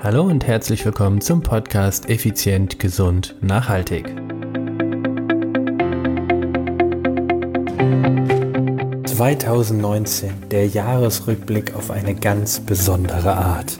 Hallo 0.00 0.22
und 0.22 0.46
herzlich 0.46 0.84
willkommen 0.84 1.20
zum 1.20 1.42
Podcast 1.42 2.08
Effizient, 2.08 2.78
Gesund, 2.78 3.34
Nachhaltig. 3.40 4.06
...2019, 9.06 10.46
der 10.52 10.68
Jahresrückblick 10.68 11.74
auf 11.74 11.90
eine 11.90 12.14
ganz 12.14 12.60
besondere 12.60 13.34
Art. 13.34 13.78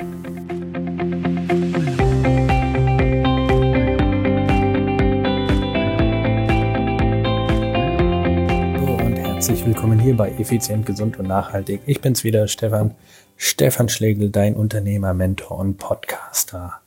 Herzlich 9.48 9.64
willkommen 9.64 9.98
hier 9.98 10.14
bei 10.14 10.28
Effizient, 10.32 10.84
Gesund 10.84 11.18
und 11.18 11.26
Nachhaltig. 11.26 11.80
Ich 11.86 12.02
bin's 12.02 12.22
wieder, 12.22 12.48
Stefan. 12.48 12.94
Stefan 13.38 13.88
Schlegel, 13.88 14.28
dein 14.28 14.54
Unternehmer, 14.54 15.14
Mentor 15.14 15.58
und 15.58 15.78
Podcaster. 15.78 16.82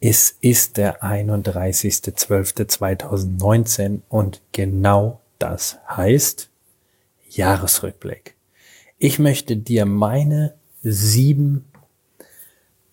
Es 0.00 0.36
ist 0.40 0.76
der 0.76 1.04
31.12.2019 1.04 4.00
und 4.08 4.42
genau 4.50 5.20
das 5.38 5.78
heißt 5.88 6.50
Jahresrückblick. 7.30 8.34
Ich 8.98 9.20
möchte 9.20 9.56
dir 9.56 9.86
meine 9.86 10.54
sieben, 10.82 11.66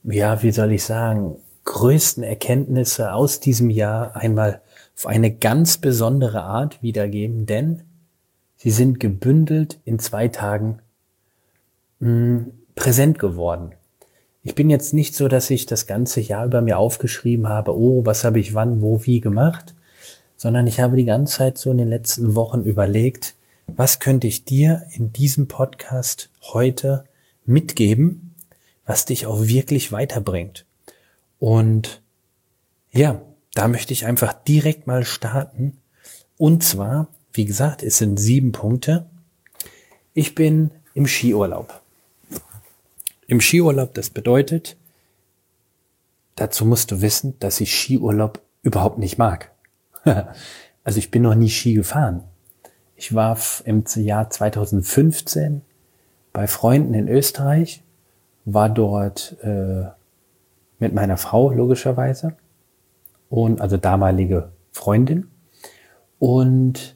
ja, 0.04 0.44
wie 0.44 0.52
soll 0.52 0.74
ich 0.74 0.84
sagen, 0.84 1.38
größten 1.66 2.22
Erkenntnisse 2.22 3.14
aus 3.14 3.40
diesem 3.40 3.72
Jahr 3.72 4.16
einmal 4.16 4.62
auf 4.96 5.08
eine 5.08 5.32
ganz 5.32 5.80
besondere 5.80 6.44
Art 6.44 6.84
wiedergeben, 6.84 7.48
denn 7.48 7.82
Sie 8.64 8.70
sind 8.70 9.00
gebündelt 9.00 9.80
in 9.86 9.98
zwei 9.98 10.28
Tagen 10.28 10.78
mh, 12.00 12.08
hm, 12.08 12.52
präsent 12.76 13.18
geworden. 13.18 13.72
Ich 14.44 14.54
bin 14.54 14.70
jetzt 14.70 14.94
nicht 14.94 15.16
so, 15.16 15.28
dass 15.28 15.50
ich 15.50 15.66
das 15.66 15.88
ganze 15.88 16.22
Jahr 16.22 16.46
über 16.46 16.62
mir 16.62 16.78
aufgeschrieben 16.78 17.50
habe, 17.50 17.76
oh, 17.76 18.06
was 18.06 18.24
habe 18.24 18.40
ich 18.40 18.54
wann, 18.54 18.84
wo, 18.84 19.04
wie 19.04 19.20
gemacht, 19.20 19.74
sondern 20.38 20.68
ich 20.68 20.80
habe 20.80 20.96
die 20.96 21.06
ganze 21.06 21.38
Zeit 21.38 21.58
so 21.58 21.72
in 21.72 21.80
den 21.80 21.88
letzten 21.88 22.36
Wochen 22.36 22.62
überlegt, 22.62 23.34
was 23.66 24.00
könnte 24.00 24.28
ich 24.28 24.46
dir 24.46 24.84
in 24.92 25.12
diesem 25.12 25.48
Podcast 25.48 26.30
heute 26.54 27.06
mitgeben, 27.48 28.36
was 28.86 29.06
dich 29.06 29.26
auch 29.26 29.42
wirklich 29.42 29.92
weiterbringt. 29.92 30.68
Und 31.40 32.04
ja, 32.92 33.24
da 33.56 33.68
möchte 33.68 33.94
ich 33.94 34.06
einfach 34.06 34.34
direkt 34.34 34.86
mal 34.86 35.04
starten. 35.04 35.80
Und 36.38 36.64
zwar 36.64 37.08
wie 37.34 37.46
gesagt, 37.46 37.84
es 37.84 37.98
sind 37.98 38.18
sieben 38.18 38.52
Punkte. 38.52 39.06
Ich 40.14 40.36
bin 40.36 40.72
im 40.94 41.08
Skiurlaub. 41.08 41.82
Im 43.28 43.40
Skiurlaub, 43.40 43.94
das 43.94 44.10
bedeutet, 44.10 44.76
dazu 46.36 46.66
musst 46.66 46.92
du 46.92 47.02
wissen, 47.02 47.38
dass 47.40 47.62
ich 47.62 47.74
Skiurlaub 47.74 48.42
überhaupt 48.64 48.98
nicht 48.98 49.18
mag. 49.18 49.52
also 50.84 51.00
ich 51.00 51.12
bin 51.12 51.22
noch 51.22 51.36
nie 51.36 51.50
Ski 51.50 51.74
gefahren. 51.74 52.24
Ich 52.96 53.16
war 53.16 53.38
im 53.66 53.84
Jahr 53.96 54.30
2015 54.30 55.62
bei 56.34 56.48
Freunden 56.48 56.94
in 56.94 57.08
Österreich, 57.08 57.84
war 58.46 58.70
dort 58.70 59.38
äh, 59.42 59.86
mit 60.80 60.94
meiner 60.94 61.18
Frau 61.18 61.52
logischerweise 61.52 62.36
und 63.30 63.62
also 63.62 63.78
damalige 63.78 64.52
Freundin 64.72 65.30
und 66.20 66.96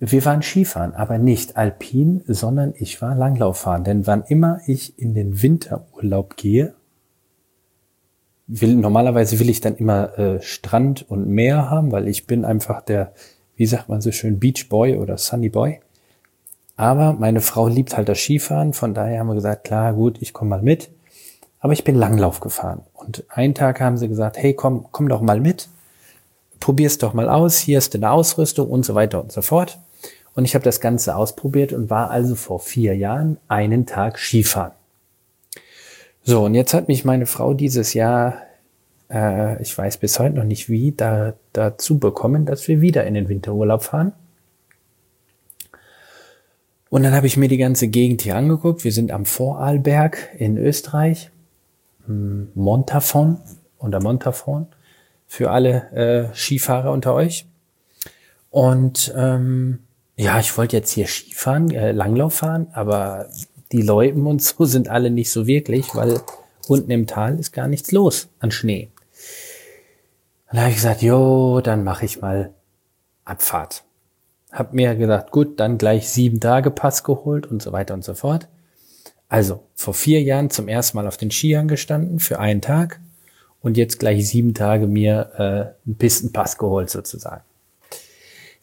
wir 0.00 0.24
waren 0.24 0.42
Skifahren, 0.42 0.94
aber 0.94 1.18
nicht 1.18 1.56
alpin, 1.56 2.22
sondern 2.26 2.72
ich 2.76 3.02
war 3.02 3.14
Langlauffahren. 3.16 3.84
Denn 3.84 4.06
wann 4.06 4.22
immer 4.22 4.60
ich 4.66 4.98
in 4.98 5.14
den 5.14 5.42
Winterurlaub 5.42 6.36
gehe, 6.36 6.74
will, 8.46 8.76
normalerweise 8.76 9.38
will 9.40 9.50
ich 9.50 9.60
dann 9.60 9.76
immer 9.76 10.18
äh, 10.18 10.42
Strand 10.42 11.08
und 11.08 11.28
Meer 11.28 11.68
haben, 11.68 11.92
weil 11.92 12.08
ich 12.08 12.26
bin 12.26 12.44
einfach 12.44 12.80
der, 12.80 13.12
wie 13.56 13.66
sagt 13.66 13.88
man 13.88 14.00
so 14.00 14.12
schön, 14.12 14.38
Beach 14.38 14.68
Boy 14.68 14.96
oder 14.96 15.18
Sunny 15.18 15.48
Boy. 15.48 15.80
Aber 16.76 17.12
meine 17.12 17.40
Frau 17.40 17.66
liebt 17.66 17.96
halt 17.96 18.08
das 18.08 18.18
Skifahren, 18.18 18.72
von 18.72 18.94
daher 18.94 19.18
haben 19.18 19.26
wir 19.26 19.34
gesagt, 19.34 19.64
klar, 19.64 19.92
gut, 19.92 20.22
ich 20.22 20.32
komme 20.32 20.50
mal 20.50 20.62
mit. 20.62 20.90
Aber 21.58 21.72
ich 21.72 21.82
bin 21.82 21.96
Langlauf 21.96 22.38
gefahren. 22.38 22.82
Und 22.94 23.24
einen 23.28 23.54
Tag 23.54 23.80
haben 23.80 23.96
sie 23.96 24.06
gesagt, 24.06 24.36
hey, 24.38 24.54
komm, 24.54 24.86
komm 24.92 25.08
doch 25.08 25.20
mal 25.20 25.40
mit. 25.40 25.68
Probier's 26.60 26.98
doch 26.98 27.14
mal 27.14 27.28
aus. 27.28 27.58
Hier 27.58 27.78
ist 27.78 27.96
eine 27.96 28.10
Ausrüstung 28.10 28.70
und 28.70 28.84
so 28.84 28.94
weiter 28.94 29.20
und 29.20 29.32
so 29.32 29.42
fort. 29.42 29.80
Und 30.38 30.44
ich 30.44 30.54
habe 30.54 30.64
das 30.64 30.80
Ganze 30.80 31.16
ausprobiert 31.16 31.72
und 31.72 31.90
war 31.90 32.12
also 32.12 32.36
vor 32.36 32.60
vier 32.60 32.96
Jahren 32.96 33.38
einen 33.48 33.86
Tag 33.86 34.20
Skifahren. 34.20 34.70
So, 36.22 36.44
und 36.44 36.54
jetzt 36.54 36.74
hat 36.74 36.86
mich 36.86 37.04
meine 37.04 37.26
Frau 37.26 37.54
dieses 37.54 37.92
Jahr, 37.92 38.42
äh, 39.10 39.60
ich 39.60 39.76
weiß 39.76 39.96
bis 39.96 40.20
heute 40.20 40.36
noch 40.36 40.44
nicht 40.44 40.68
wie, 40.68 40.92
da, 40.92 41.34
dazu 41.52 41.98
bekommen, 41.98 42.46
dass 42.46 42.68
wir 42.68 42.80
wieder 42.80 43.04
in 43.04 43.14
den 43.14 43.28
Winterurlaub 43.28 43.82
fahren. 43.82 44.12
Und 46.88 47.02
dann 47.02 47.14
habe 47.14 47.26
ich 47.26 47.36
mir 47.36 47.48
die 47.48 47.58
ganze 47.58 47.88
Gegend 47.88 48.22
hier 48.22 48.36
angeguckt. 48.36 48.84
Wir 48.84 48.92
sind 48.92 49.10
am 49.10 49.24
Vorarlberg 49.24 50.36
in 50.38 50.56
Österreich, 50.56 51.32
hm, 52.06 52.52
Montafon 52.54 53.38
oder 53.80 54.00
Montafon 54.00 54.68
für 55.26 55.50
alle 55.50 55.90
äh, 56.30 56.32
Skifahrer 56.32 56.92
unter 56.92 57.12
euch. 57.14 57.44
Und 58.50 59.12
ähm, 59.16 59.80
ja, 60.18 60.40
ich 60.40 60.58
wollte 60.58 60.76
jetzt 60.76 60.90
hier 60.90 61.06
Skifahren, 61.06 61.70
äh, 61.70 61.92
Langlauf 61.92 62.34
fahren, 62.34 62.66
aber 62.72 63.28
die 63.70 63.82
Loipen 63.82 64.26
und 64.26 64.42
so 64.42 64.64
sind 64.64 64.88
alle 64.88 65.10
nicht 65.10 65.30
so 65.30 65.46
wirklich, 65.46 65.94
weil 65.94 66.20
unten 66.66 66.90
im 66.90 67.06
Tal 67.06 67.38
ist 67.38 67.52
gar 67.52 67.68
nichts 67.68 67.92
los 67.92 68.28
an 68.40 68.50
Schnee. 68.50 68.90
Dann 70.50 70.60
habe 70.60 70.70
ich 70.70 70.76
gesagt, 70.76 71.02
jo, 71.02 71.60
dann 71.60 71.84
mache 71.84 72.04
ich 72.04 72.20
mal 72.20 72.52
Abfahrt. 73.24 73.84
Hab 74.50 74.72
mir 74.72 74.96
gesagt, 74.96 75.30
gut, 75.30 75.60
dann 75.60 75.78
gleich 75.78 76.08
sieben 76.08 76.40
Tage 76.40 76.72
Pass 76.72 77.04
geholt 77.04 77.46
und 77.46 77.62
so 77.62 77.70
weiter 77.70 77.94
und 77.94 78.02
so 78.02 78.14
fort. 78.14 78.48
Also 79.28 79.62
vor 79.76 79.94
vier 79.94 80.20
Jahren 80.22 80.50
zum 80.50 80.66
ersten 80.66 80.96
Mal 80.96 81.06
auf 81.06 81.16
den 81.16 81.30
Skiern 81.30 81.68
gestanden 81.68 82.18
für 82.18 82.40
einen 82.40 82.60
Tag 82.62 82.98
und 83.60 83.76
jetzt 83.76 84.00
gleich 84.00 84.26
sieben 84.26 84.54
Tage 84.54 84.88
mir 84.88 85.30
äh, 85.36 85.86
einen 85.86 85.96
Pistenpass 85.96 86.58
geholt 86.58 86.90
sozusagen. 86.90 87.42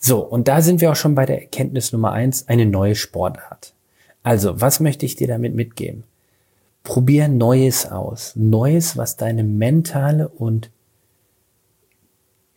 So, 0.05 0.19
und 0.19 0.47
da 0.47 0.61
sind 0.61 0.81
wir 0.81 0.91
auch 0.91 0.95
schon 0.95 1.15
bei 1.15 1.25
der 1.25 1.41
Erkenntnis 1.41 1.91
Nummer 1.91 2.11
eins, 2.11 2.47
eine 2.47 2.67
neue 2.67 2.93
Sportart. 2.93 3.73
Also, 4.21 4.61
was 4.61 4.79
möchte 4.79 5.03
ich 5.03 5.15
dir 5.15 5.27
damit 5.27 5.55
mitgeben? 5.55 6.03
Probier 6.83 7.27
Neues 7.27 7.87
aus. 7.91 8.33
Neues, 8.35 8.97
was 8.97 9.17
deine 9.17 9.43
mentale 9.43 10.27
und, 10.27 10.69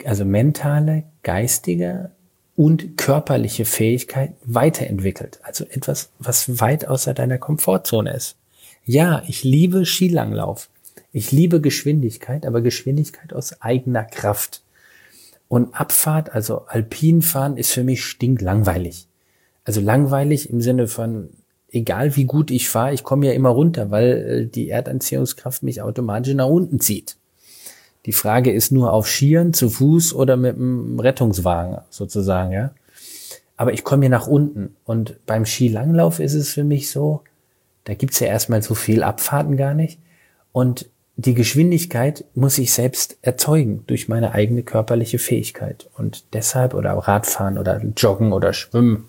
also 0.05 0.27
mentale, 0.27 1.05
geistige 1.23 2.11
und 2.55 2.99
körperliche 2.99 3.65
Fähigkeit 3.65 4.35
weiterentwickelt. 4.45 5.41
Also 5.43 5.65
etwas, 5.65 6.11
was 6.19 6.61
weit 6.61 6.87
außer 6.87 7.15
deiner 7.15 7.39
Komfortzone 7.39 8.13
ist. 8.13 8.37
Ja, 8.85 9.23
ich 9.27 9.43
liebe 9.43 9.87
Skilanglauf. 9.87 10.69
Ich 11.13 11.33
liebe 11.33 11.63
Geschwindigkeit, 11.63 12.45
aber 12.45 12.61
Geschwindigkeit 12.61 13.33
aus 13.33 13.63
eigener 13.63 14.05
Kraft. 14.05 14.61
Und 15.49 15.75
Abfahrt, 15.75 16.35
also 16.35 16.67
Alpinfahren, 16.67 17.57
ist 17.57 17.73
für 17.73 17.85
mich 17.85 18.05
stinklangweilig. 18.05 19.09
Also 19.65 19.81
langweilig 19.81 20.51
im 20.51 20.61
Sinne 20.61 20.89
von, 20.89 21.31
egal 21.71 22.17
wie 22.17 22.25
gut 22.25 22.51
ich 22.51 22.69
fahre, 22.69 22.93
ich 22.93 23.03
komme 23.03 23.27
ja 23.27 23.33
immer 23.33 23.51
runter, 23.51 23.91
weil 23.91 24.07
äh, 24.07 24.47
die 24.47 24.69
Erdanziehungskraft 24.69 25.63
mich 25.63 25.83
automatisch 25.83 26.35
nach 26.35 26.47
unten 26.47 26.81
zieht. 26.81 27.17
Die 28.07 28.13
Frage 28.13 28.53
ist 28.53 28.73
nur 28.73 28.93
auf 28.93 29.09
Skiern, 29.09 29.53
zu 29.53 29.69
Fuß 29.69 30.15
oder 30.15 30.37
mit 30.37 30.57
einem 30.57 30.99
Rettungswagen 31.01 31.79
sozusagen, 31.91 32.53
ja. 32.53 32.73
Aber 33.57 33.73
ich 33.73 33.85
komme 33.85 34.03
hier 34.03 34.11
nach 34.11 34.29
unten. 34.29 34.77
Und 34.85 35.17
beim 35.27 35.45
Skilanglauf 35.45 36.21
ist 36.21 36.35
es 36.35 36.51
für 36.51 36.65
mich 36.65 36.91
so, 36.91 37.23
da 37.85 37.95
gibt's 37.95 38.21
ja 38.21 38.29
erstmal 38.29 38.63
so 38.63 38.75
viel 38.75 39.03
Abfahrten 39.03 39.57
gar 39.57 39.75
nicht. 39.75 39.99
Und 40.53 40.89
die 41.21 41.35
Geschwindigkeit 41.35 42.25
muss 42.37 42.59
ich 42.59 42.73
selbst 42.73 43.19
erzeugen 43.23 43.83
durch 43.89 44.07
meine 44.07 44.35
eigene 44.35 44.63
körperliche 44.63 45.19
Fähigkeit. 45.19 45.91
Und 45.97 46.33
deshalb, 46.33 46.75
oder 46.75 46.93
Radfahren 46.93 47.59
oder 47.59 47.83
Joggen 47.97 48.33
oder 48.33 48.53
Schwimmen, 48.53 49.07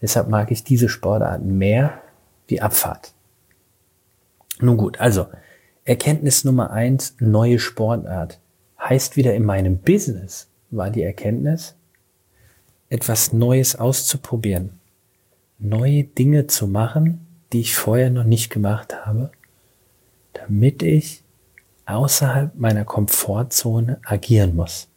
deshalb 0.00 0.28
mag 0.28 0.52
ich 0.52 0.62
diese 0.62 0.88
Sportarten 0.88 1.58
mehr 1.58 2.02
wie 2.46 2.60
Abfahrt. 2.60 3.14
Nun 4.60 4.76
gut, 4.76 5.00
also 5.00 5.26
Erkenntnis 5.84 6.44
Nummer 6.44 6.70
eins, 6.70 7.16
neue 7.18 7.58
Sportart. 7.58 8.38
Heißt 8.78 9.16
wieder 9.16 9.34
in 9.34 9.44
meinem 9.44 9.78
Business 9.78 10.48
war 10.70 10.90
die 10.90 11.02
Erkenntnis, 11.02 11.74
etwas 12.90 13.32
Neues 13.32 13.74
auszuprobieren, 13.74 14.78
neue 15.58 16.04
Dinge 16.04 16.46
zu 16.46 16.68
machen, 16.68 17.26
die 17.52 17.60
ich 17.60 17.74
vorher 17.74 18.10
noch 18.10 18.22
nicht 18.22 18.50
gemacht 18.50 19.04
habe, 19.04 19.32
damit 20.32 20.84
ich 20.84 21.24
außerhalb 21.94 22.54
meiner 22.56 22.84
Komfortzone 22.84 24.00
agieren 24.04 24.56
muss. 24.56 24.88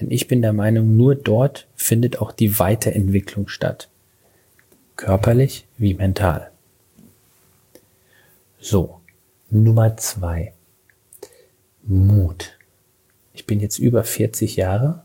Denn 0.00 0.10
ich 0.10 0.26
bin 0.26 0.42
der 0.42 0.52
Meinung, 0.52 0.96
nur 0.96 1.14
dort 1.14 1.68
findet 1.74 2.18
auch 2.20 2.32
die 2.32 2.58
Weiterentwicklung 2.58 3.48
statt. 3.48 3.88
Körperlich 4.96 5.66
wie 5.78 5.94
mental. 5.94 6.50
So, 8.58 9.00
Nummer 9.50 9.96
zwei. 9.96 10.52
Mut. 11.82 12.58
Ich 13.32 13.46
bin 13.46 13.60
jetzt 13.60 13.78
über 13.78 14.04
40 14.04 14.56
Jahre 14.56 15.04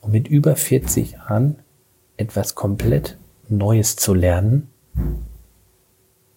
und 0.00 0.12
mit 0.12 0.28
über 0.28 0.56
40 0.56 1.12
Jahren 1.12 1.58
etwas 2.16 2.54
komplett 2.54 3.18
Neues 3.48 3.96
zu 3.96 4.14
lernen, 4.14 4.70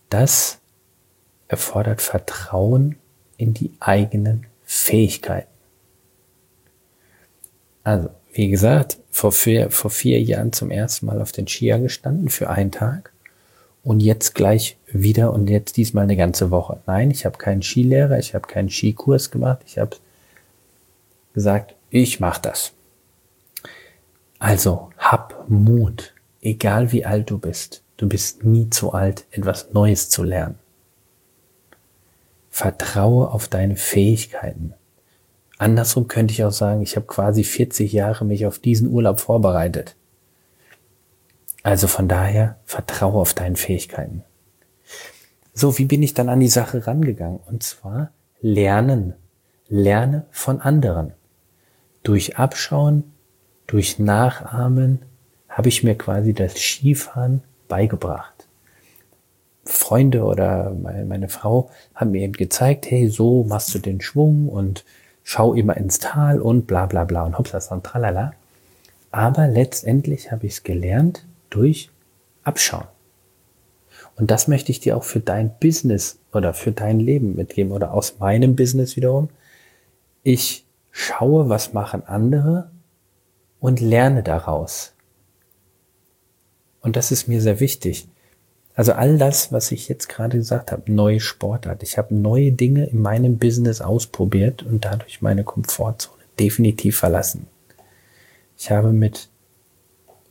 das 0.09 0.59
erfordert 1.47 2.01
Vertrauen 2.01 2.97
in 3.37 3.53
die 3.53 3.71
eigenen 3.79 4.45
Fähigkeiten. 4.65 5.47
Also, 7.83 8.09
wie 8.33 8.49
gesagt, 8.49 8.97
vor 9.11 9.31
vier, 9.31 9.71
vor 9.71 9.89
vier 9.89 10.21
Jahren 10.21 10.51
zum 10.51 10.71
ersten 10.71 11.05
Mal 11.05 11.21
auf 11.21 11.31
den 11.31 11.47
Skier 11.47 11.79
gestanden 11.79 12.29
für 12.29 12.49
einen 12.49 12.71
Tag 12.71 13.13
und 13.83 14.01
jetzt 14.01 14.35
gleich 14.35 14.77
wieder 14.87 15.31
und 15.31 15.49
jetzt 15.49 15.77
diesmal 15.77 16.03
eine 16.03 16.17
ganze 16.17 16.51
Woche. 16.51 16.81
Nein, 16.85 17.11
ich 17.11 17.25
habe 17.25 17.37
keinen 17.37 17.61
Skilehrer, 17.61 18.19
ich 18.19 18.35
habe 18.35 18.47
keinen 18.47 18.69
Skikurs 18.69 19.31
gemacht, 19.31 19.59
ich 19.65 19.77
habe 19.77 19.95
gesagt, 21.33 21.75
ich 21.89 22.19
mache 22.19 22.41
das. 22.41 22.73
Also 24.39 24.89
hab 24.97 25.49
Mut, 25.49 26.13
egal 26.41 26.91
wie 26.91 27.05
alt 27.05 27.29
du 27.29 27.37
bist. 27.37 27.81
Du 27.95 28.07
bist 28.07 28.43
nie 28.43 28.69
zu 28.69 28.93
alt, 28.93 29.25
etwas 29.31 29.73
Neues 29.73 30.09
zu 30.09 30.23
lernen. 30.23 30.59
Vertraue 32.57 33.29
auf 33.29 33.47
deine 33.47 33.75
Fähigkeiten. 33.75 34.73
Andersrum 35.59 36.07
könnte 36.07 36.31
ich 36.31 36.43
auch 36.43 36.51
sagen, 36.51 36.81
ich 36.81 36.95
habe 36.95 37.05
quasi 37.05 37.43
40 37.43 37.93
Jahre 37.93 38.25
mich 38.25 38.47
auf 38.47 38.57
diesen 38.57 38.89
Urlaub 38.89 39.19
vorbereitet. 39.19 39.95
Also 41.61 41.85
von 41.85 42.07
daher, 42.07 42.57
vertraue 42.65 43.21
auf 43.21 43.35
deine 43.35 43.57
Fähigkeiten. 43.57 44.23
So, 45.53 45.77
wie 45.77 45.85
bin 45.85 46.01
ich 46.01 46.15
dann 46.15 46.29
an 46.29 46.39
die 46.39 46.47
Sache 46.47 46.87
rangegangen? 46.87 47.41
Und 47.45 47.61
zwar 47.61 48.09
lernen. 48.41 49.13
Lerne 49.67 50.25
von 50.31 50.59
anderen. 50.59 51.13
Durch 52.01 52.39
Abschauen, 52.39 53.03
durch 53.67 53.99
Nachahmen 53.99 55.03
habe 55.47 55.69
ich 55.69 55.83
mir 55.83 55.95
quasi 55.95 56.33
das 56.33 56.57
Skifahren 56.57 57.43
beigebracht. 57.67 58.36
Freunde 59.67 60.23
oder 60.23 60.71
meine 60.73 61.29
Frau 61.29 61.69
haben 61.93 62.11
mir 62.11 62.21
eben 62.21 62.33
gezeigt, 62.33 62.89
hey, 62.89 63.09
so 63.09 63.43
machst 63.43 63.73
du 63.75 63.79
den 63.79 64.01
Schwung 64.01 64.49
und 64.49 64.85
schau 65.23 65.53
immer 65.53 65.77
ins 65.77 65.99
Tal 65.99 66.41
und 66.41 66.67
bla 66.67 66.85
bla 66.85 67.03
bla 67.03 67.23
und 67.23 67.37
hoppla 67.37 67.59
und 67.69 67.83
tralala. 67.83 68.33
Aber 69.11 69.47
letztendlich 69.47 70.31
habe 70.31 70.45
ich 70.45 70.53
es 70.53 70.63
gelernt 70.63 71.25
durch 71.49 71.89
Abschauen. 72.43 72.87
Und 74.15 74.31
das 74.31 74.47
möchte 74.47 74.71
ich 74.71 74.79
dir 74.79 74.97
auch 74.97 75.03
für 75.03 75.19
dein 75.19 75.51
Business 75.59 76.19
oder 76.33 76.53
für 76.53 76.71
dein 76.71 76.99
Leben 76.99 77.35
mitgeben 77.35 77.71
oder 77.71 77.93
aus 77.93 78.19
meinem 78.19 78.55
Business 78.55 78.95
wiederum. 78.95 79.29
Ich 80.23 80.65
schaue, 80.91 81.49
was 81.49 81.73
machen 81.73 82.03
andere 82.05 82.71
und 83.59 83.79
lerne 83.79 84.23
daraus. 84.23 84.93
Und 86.81 86.95
das 86.95 87.11
ist 87.11 87.27
mir 87.27 87.41
sehr 87.41 87.59
wichtig. 87.59 88.07
Also 88.77 88.93
all 88.93 89.17
das, 89.17 89.51
was 89.51 89.71
ich 89.71 89.89
jetzt 89.89 90.07
gerade 90.07 90.37
gesagt 90.37 90.71
habe, 90.71 90.91
neue 90.91 91.19
Sportart. 91.19 91.81
Ich 91.81 91.97
habe 91.97 92.13
neue 92.13 92.51
Dinge 92.51 92.85
in 92.85 93.01
meinem 93.01 93.39
Business 93.39 93.81
ausprobiert 93.81 94.61
und 94.61 94.85
dadurch 94.85 95.19
meine 95.19 95.43
Komfortzone 95.43 96.21
definitiv 96.39 96.95
verlassen. 96.95 97.47
Ich 98.55 98.69
habe 98.69 98.91
mit, 98.91 99.29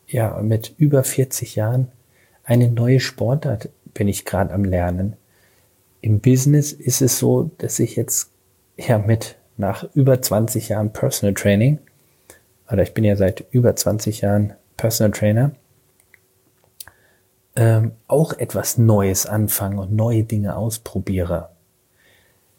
ja, 0.07 0.41
mit 0.43 0.73
über 0.79 1.03
40 1.03 1.57
Jahren 1.57 1.89
eine 2.45 2.71
neue 2.71 3.01
Sportart 3.01 3.69
bin 3.95 4.07
ich 4.07 4.25
gerade 4.25 4.55
am 4.55 4.65
Lernen. 4.65 5.17
Im 6.01 6.21
Business 6.21 6.71
ist 6.71 7.03
es 7.03 7.19
so, 7.19 7.51
dass 7.59 7.81
ich 7.81 7.97
jetzt 7.97 8.31
ja 8.77 8.99
mit 8.99 9.35
nach 9.57 9.89
über 9.93 10.23
20 10.23 10.69
Jahren 10.69 10.93
Personal 10.93 11.35
Training, 11.35 11.81
oder 12.71 12.85
ich 12.85 12.95
bin 12.95 13.03
ja 13.03 13.17
seit 13.17 13.45
über 13.51 13.75
20 13.75 14.21
Jahren 14.21 14.53
Personal 14.77 15.11
Trainer, 15.11 15.51
ähm, 17.57 17.93
auch 18.07 18.35
etwas 18.35 18.79
Neues 18.79 19.27
anfange 19.27 19.81
und 19.81 19.93
neue 19.93 20.25
Dinge 20.25 20.57
ausprobiere. 20.57 21.49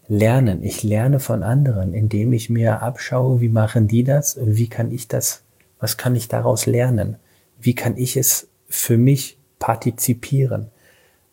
Lernen. 0.07 0.63
Ich 0.63 0.83
lerne 0.83 1.19
von 1.19 1.43
anderen, 1.43 1.93
indem 1.93 2.33
ich 2.33 2.49
mir 2.49 2.81
abschaue, 2.81 3.41
wie 3.41 3.49
machen 3.49 3.87
die 3.87 4.03
das, 4.03 4.37
wie 4.41 4.67
kann 4.67 4.91
ich 4.91 5.07
das, 5.07 5.43
was 5.79 5.97
kann 5.97 6.15
ich 6.15 6.27
daraus 6.27 6.65
lernen, 6.65 7.17
wie 7.59 7.75
kann 7.75 7.97
ich 7.97 8.17
es 8.17 8.47
für 8.67 8.97
mich 8.97 9.37
partizipieren 9.59 10.67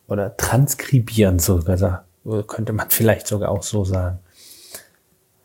oder 0.08 0.36
transkribieren 0.36 1.38
sogar, 1.38 2.04
könnte 2.46 2.72
man 2.72 2.86
vielleicht 2.90 3.26
sogar 3.26 3.50
auch 3.50 3.62
so 3.62 3.84
sagen. 3.84 4.18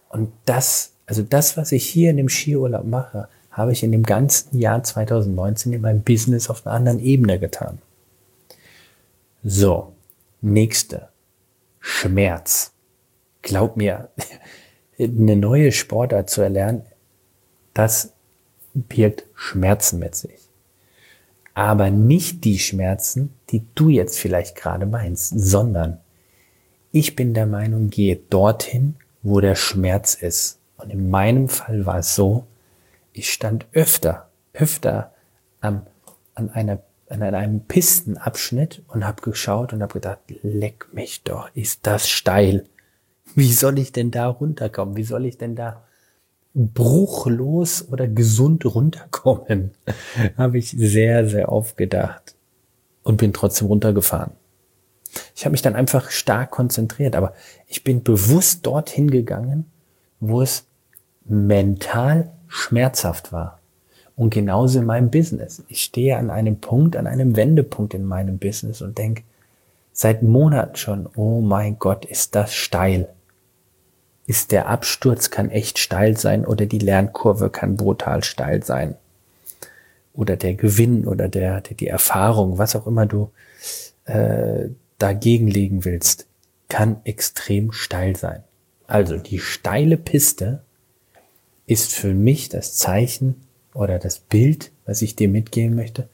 Und 0.09 0.31
das, 0.45 0.93
also 1.05 1.21
das, 1.21 1.55
was 1.55 1.71
ich 1.71 1.85
hier 1.85 2.09
in 2.09 2.17
dem 2.17 2.29
Skiurlaub 2.29 2.85
mache, 2.85 3.27
habe 3.51 3.71
ich 3.71 3.83
in 3.83 3.91
dem 3.91 4.03
ganzen 4.03 4.57
Jahr 4.57 4.83
2019 4.83 5.73
in 5.73 5.81
meinem 5.81 6.01
Business 6.01 6.49
auf 6.49 6.65
einer 6.65 6.75
anderen 6.75 6.99
Ebene 6.99 7.39
getan. 7.39 7.79
So, 9.43 9.95
nächste. 10.41 11.09
Schmerz. 11.79 12.73
Glaub 13.41 13.77
mir, 13.77 14.09
eine 14.99 15.35
neue 15.35 15.71
Sportart 15.71 16.29
zu 16.29 16.41
erlernen, 16.41 16.83
das 17.73 18.13
birgt 18.73 19.25
Schmerzen 19.33 19.99
mit 19.99 20.15
sich. 20.15 20.49
Aber 21.53 21.89
nicht 21.89 22.43
die 22.43 22.59
Schmerzen, 22.59 23.33
die 23.49 23.65
du 23.75 23.89
jetzt 23.89 24.19
vielleicht 24.19 24.55
gerade 24.55 24.85
meinst, 24.85 25.33
sondern 25.39 25.99
ich 26.91 27.15
bin 27.15 27.33
der 27.33 27.45
Meinung, 27.45 27.89
gehe 27.89 28.17
dorthin, 28.17 28.95
wo 29.21 29.39
der 29.39 29.55
Schmerz 29.55 30.15
ist. 30.15 30.59
Und 30.77 30.91
in 30.91 31.09
meinem 31.09 31.49
Fall 31.49 31.85
war 31.85 31.99
es 31.99 32.15
so, 32.15 32.45
ich 33.13 33.31
stand 33.31 33.65
öfter, 33.73 34.29
öfter 34.53 35.13
am, 35.61 35.85
an 36.35 36.49
einer 36.49 36.81
an 37.09 37.23
einem 37.23 37.61
Pistenabschnitt 37.61 38.83
und 38.87 39.05
habe 39.05 39.21
geschaut 39.21 39.73
und 39.73 39.81
habe 39.81 39.93
gedacht, 39.93 40.19
leck 40.43 40.87
mich 40.93 41.23
doch, 41.23 41.49
ist 41.55 41.87
das 41.87 42.07
steil. 42.07 42.65
Wie 43.35 43.51
soll 43.51 43.79
ich 43.79 43.91
denn 43.91 44.11
da 44.11 44.27
runterkommen? 44.27 44.95
Wie 44.95 45.03
soll 45.03 45.25
ich 45.25 45.37
denn 45.37 45.55
da 45.55 45.83
bruchlos 46.53 47.87
oder 47.89 48.07
gesund 48.07 48.65
runterkommen? 48.65 49.71
habe 50.37 50.57
ich 50.57 50.71
sehr, 50.71 51.27
sehr 51.27 51.51
oft 51.51 51.77
gedacht 51.77 52.35
und 53.03 53.17
bin 53.17 53.33
trotzdem 53.33 53.67
runtergefahren. 53.67 54.31
Ich 55.35 55.45
habe 55.45 55.51
mich 55.51 55.61
dann 55.61 55.75
einfach 55.75 56.11
stark 56.11 56.51
konzentriert, 56.51 57.15
aber 57.15 57.33
ich 57.67 57.83
bin 57.83 58.03
bewusst 58.03 58.65
dorthin 58.65 59.09
gegangen, 59.09 59.65
wo 60.19 60.41
es 60.41 60.65
mental 61.25 62.31
schmerzhaft 62.47 63.31
war. 63.31 63.58
Und 64.19 64.33
genauso 64.33 64.79
in 64.79 64.85
meinem 64.85 65.11
Business. 65.11 65.63
Ich 65.69 65.81
stehe 65.81 66.17
an 66.17 66.29
einem 66.29 66.59
Punkt, 66.59 66.97
an 66.97 67.07
einem 67.07 67.37
Wendepunkt 67.37 67.93
in 67.93 68.03
meinem 68.03 68.37
Business 68.37 68.81
und 68.81 68.97
denke 68.97 69.23
seit 69.93 70.23
Monaten 70.23 70.75
schon, 70.75 71.07
oh 71.15 71.39
mein 71.39 71.79
Gott, 71.79 72.03
ist 72.03 72.35
das 72.35 72.53
steil. 72.53 73.07
Ist 74.27 74.51
der 74.51 74.67
Absturz 74.67 75.29
kann 75.29 75.49
echt 75.49 75.79
steil 75.79 76.17
sein 76.17 76.45
oder 76.45 76.65
die 76.65 76.79
Lernkurve 76.79 77.49
kann 77.49 77.77
brutal 77.77 78.21
steil 78.25 78.61
sein. 78.61 78.95
Oder 80.13 80.35
der 80.35 80.53
Gewinn 80.55 81.07
oder 81.07 81.29
der, 81.29 81.61
die 81.61 81.87
Erfahrung, 81.87 82.57
was 82.57 82.75
auch 82.75 82.87
immer 82.87 83.05
du 83.05 83.31
äh, 84.03 84.65
dagegen 84.97 85.47
legen 85.47 85.85
willst, 85.85 86.27
kann 86.67 86.97
extrem 87.05 87.71
steil 87.71 88.17
sein. 88.17 88.43
Also 88.85 89.15
die 89.15 89.39
steile 89.39 89.95
Piste 89.95 90.61
ist 91.67 91.95
für 91.95 92.13
mich 92.13 92.49
das 92.49 92.75
Zeichen 92.75 93.45
oder 93.79 93.97
das 93.97 94.19
Bild, 94.19 94.71
was 94.85 95.01
ich 95.01 95.15
dir 95.15 95.29
mitgeben 95.29 95.75
möchte, 95.75 96.09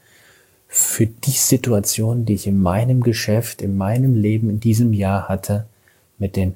für 0.67 1.07
die 1.07 1.31
Situation, 1.31 2.25
die 2.25 2.35
ich 2.35 2.45
in 2.45 2.61
meinem 2.61 3.01
Geschäft, 3.01 3.61
in 3.61 3.75
meinem 3.75 4.15
Leben 4.15 4.51
in 4.51 4.59
diesem 4.59 4.93
Jahr 4.93 5.27
hatte, 5.27 5.65
mit 6.19 6.35
den, 6.35 6.55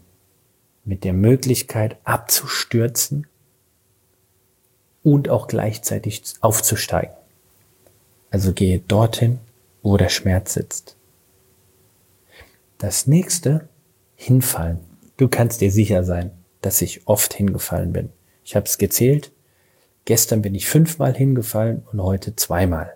mit 0.86 1.04
der 1.04 1.14
Möglichkeit 1.14 1.98
abzustürzen 2.04 3.26
und 5.02 5.30
auch 5.30 5.48
gleichzeitig 5.48 6.22
aufzusteigen. 6.42 7.16
Also 8.30 8.54
gehe 8.54 8.80
dorthin, 8.80 9.40
wo 9.82 9.98
der 9.98 10.10
Schmerz 10.10 10.54
sitzt. 10.54 10.96
Das 12.78 13.08
nächste, 13.08 13.68
hinfallen. 14.16 14.80
Du 15.18 15.28
kannst 15.28 15.62
dir 15.62 15.72
sicher 15.72 16.04
sein, 16.04 16.32
dass 16.62 16.84
ich 16.84 17.08
oft 17.08 17.34
hingefallen 17.34 17.94
bin. 17.94 18.10
Ich 18.44 18.56
habe 18.56 18.66
es 18.66 18.78
gezählt, 18.78 19.32
Gestern 20.06 20.42
bin 20.42 20.56
ich 20.56 20.68
fünfmal 20.68 21.14
hingefallen 21.14 21.84
und 21.92 22.02
heute 22.02 22.36
zweimal. 22.36 22.96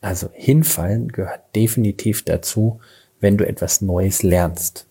Also 0.00 0.28
hinfallen 0.32 1.08
gehört 1.08 1.40
definitiv 1.54 2.24
dazu, 2.24 2.80
wenn 3.20 3.38
du 3.38 3.46
etwas 3.46 3.80
Neues 3.80 4.22
lernst. 4.22 4.86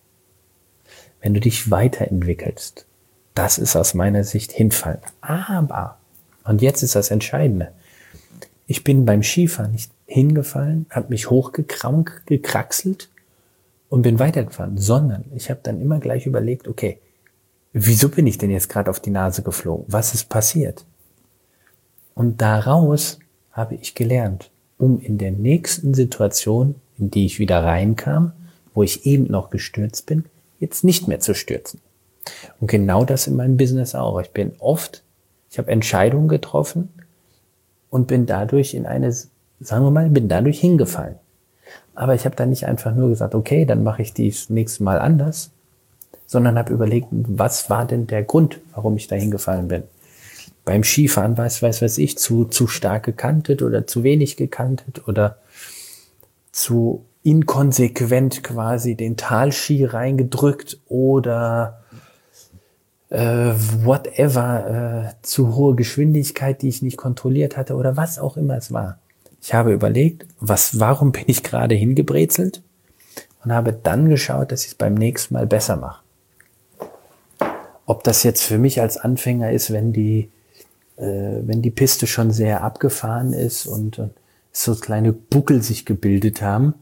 Wenn 1.21 1.33
du 1.33 1.39
dich 1.39 1.69
weiterentwickelst. 1.69 2.85
Das 3.35 3.57
ist 3.57 3.75
aus 3.75 3.93
meiner 3.93 4.23
Sicht 4.23 4.51
hinfallen. 4.51 5.01
Aber, 5.21 5.97
und 6.43 6.61
jetzt 6.61 6.83
ist 6.83 6.95
das 6.95 7.11
Entscheidende. 7.11 7.71
Ich 8.65 8.83
bin 8.83 9.05
beim 9.05 9.23
Skifahren 9.23 9.71
nicht 9.71 9.91
hingefallen, 10.05 10.85
habe 10.89 11.09
mich 11.09 11.29
hochgekrank, 11.29 12.23
gekraxelt 12.25 13.09
und 13.89 14.01
bin 14.01 14.19
weitergefahren, 14.19 14.77
sondern 14.77 15.25
ich 15.35 15.49
habe 15.49 15.59
dann 15.61 15.81
immer 15.81 15.99
gleich 15.99 16.25
überlegt, 16.25 16.67
okay, 16.67 16.99
wieso 17.73 18.09
bin 18.09 18.27
ich 18.27 18.37
denn 18.37 18.51
jetzt 18.51 18.69
gerade 18.69 18.89
auf 18.89 18.99
die 18.99 19.09
Nase 19.09 19.41
geflogen? 19.41 19.85
Was 19.87 20.13
ist 20.13 20.29
passiert? 20.29 20.85
Und 22.13 22.41
daraus 22.41 23.19
habe 23.51 23.75
ich 23.75 23.95
gelernt, 23.95 24.51
um 24.77 24.99
in 24.99 25.17
der 25.17 25.31
nächsten 25.31 25.93
Situation, 25.93 26.75
in 26.97 27.09
die 27.09 27.25
ich 27.25 27.39
wieder 27.39 27.63
reinkam, 27.63 28.33
wo 28.73 28.83
ich 28.83 29.05
eben 29.05 29.25
noch 29.25 29.49
gestürzt 29.49 30.05
bin, 30.05 30.25
jetzt 30.59 30.83
nicht 30.83 31.07
mehr 31.07 31.19
zu 31.19 31.33
stürzen. 31.33 31.81
Und 32.59 32.67
genau 32.67 33.03
das 33.03 33.27
in 33.27 33.35
meinem 33.35 33.57
Business 33.57 33.95
auch. 33.95 34.19
Ich 34.21 34.31
bin 34.31 34.53
oft, 34.59 35.03
ich 35.49 35.57
habe 35.57 35.71
Entscheidungen 35.71 36.29
getroffen 36.29 36.89
und 37.89 38.07
bin 38.07 38.25
dadurch 38.25 38.73
in 38.73 38.85
eine, 38.85 39.11
sagen 39.11 39.85
wir 39.85 39.91
mal, 39.91 40.09
bin 40.09 40.29
dadurch 40.29 40.59
hingefallen. 40.59 41.15
Aber 41.95 42.15
ich 42.15 42.25
habe 42.25 42.35
dann 42.35 42.49
nicht 42.49 42.65
einfach 42.65 42.95
nur 42.95 43.09
gesagt, 43.09 43.35
okay, 43.35 43.65
dann 43.65 43.83
mache 43.83 44.01
ich 44.01 44.13
dies 44.13 44.49
nächste 44.49 44.83
Mal 44.83 44.99
anders, 44.99 45.51
sondern 46.25 46.57
habe 46.57 46.73
überlegt, 46.73 47.07
was 47.11 47.69
war 47.69 47.85
denn 47.85 48.07
der 48.07 48.23
Grund, 48.23 48.59
warum 48.73 48.97
ich 48.97 49.07
da 49.07 49.15
hingefallen 49.15 49.67
bin. 49.67 49.83
Beim 50.65 50.83
Skifahren 50.83 51.37
weiß, 51.37 51.61
weiß, 51.61 51.81
weiß 51.81 51.97
ich, 51.97 52.17
zu, 52.17 52.45
zu 52.45 52.67
stark 52.67 53.03
gekantet 53.03 53.61
oder 53.61 53.85
zu 53.85 54.03
wenig 54.03 54.37
gekantet 54.37 55.07
oder 55.07 55.37
zu 56.51 57.05
inkonsequent 57.23 58.43
quasi 58.43 58.95
den 58.95 59.17
Talski 59.17 59.85
reingedrückt 59.85 60.79
oder 60.87 61.81
äh, 63.09 63.53
whatever, 63.83 65.11
äh, 65.11 65.21
zu 65.21 65.55
hohe 65.55 65.75
Geschwindigkeit, 65.75 66.61
die 66.61 66.69
ich 66.69 66.81
nicht 66.81 66.97
kontrolliert 66.97 67.57
hatte 67.57 67.75
oder 67.75 67.95
was 67.95 68.19
auch 68.19 68.37
immer 68.37 68.57
es 68.57 68.73
war. 68.73 68.99
Ich 69.41 69.53
habe 69.53 69.73
überlegt, 69.73 70.25
was, 70.39 70.79
warum 70.79 71.11
bin 71.11 71.25
ich 71.27 71.43
gerade 71.43 71.75
hingebrezelt 71.75 72.61
und 73.43 73.53
habe 73.53 73.73
dann 73.73 74.09
geschaut, 74.09 74.51
dass 74.51 74.61
ich 74.61 74.71
es 74.71 74.75
beim 74.75 74.93
nächsten 74.93 75.33
Mal 75.33 75.47
besser 75.47 75.75
mache. 75.75 76.02
Ob 77.85 78.03
das 78.03 78.23
jetzt 78.23 78.43
für 78.43 78.57
mich 78.57 78.81
als 78.81 78.97
Anfänger 78.97 79.51
ist, 79.51 79.71
wenn 79.71 79.93
die, 79.93 80.29
äh, 80.97 81.39
wenn 81.41 81.61
die 81.61 81.71
Piste 81.71 82.07
schon 82.07 82.31
sehr 82.31 82.63
abgefahren 82.63 83.33
ist 83.33 83.65
und, 83.65 83.99
und 83.99 84.11
so 84.53 84.75
kleine 84.75 85.11
Buckel 85.11 85.61
sich 85.61 85.85
gebildet 85.85 86.41
haben. 86.41 86.75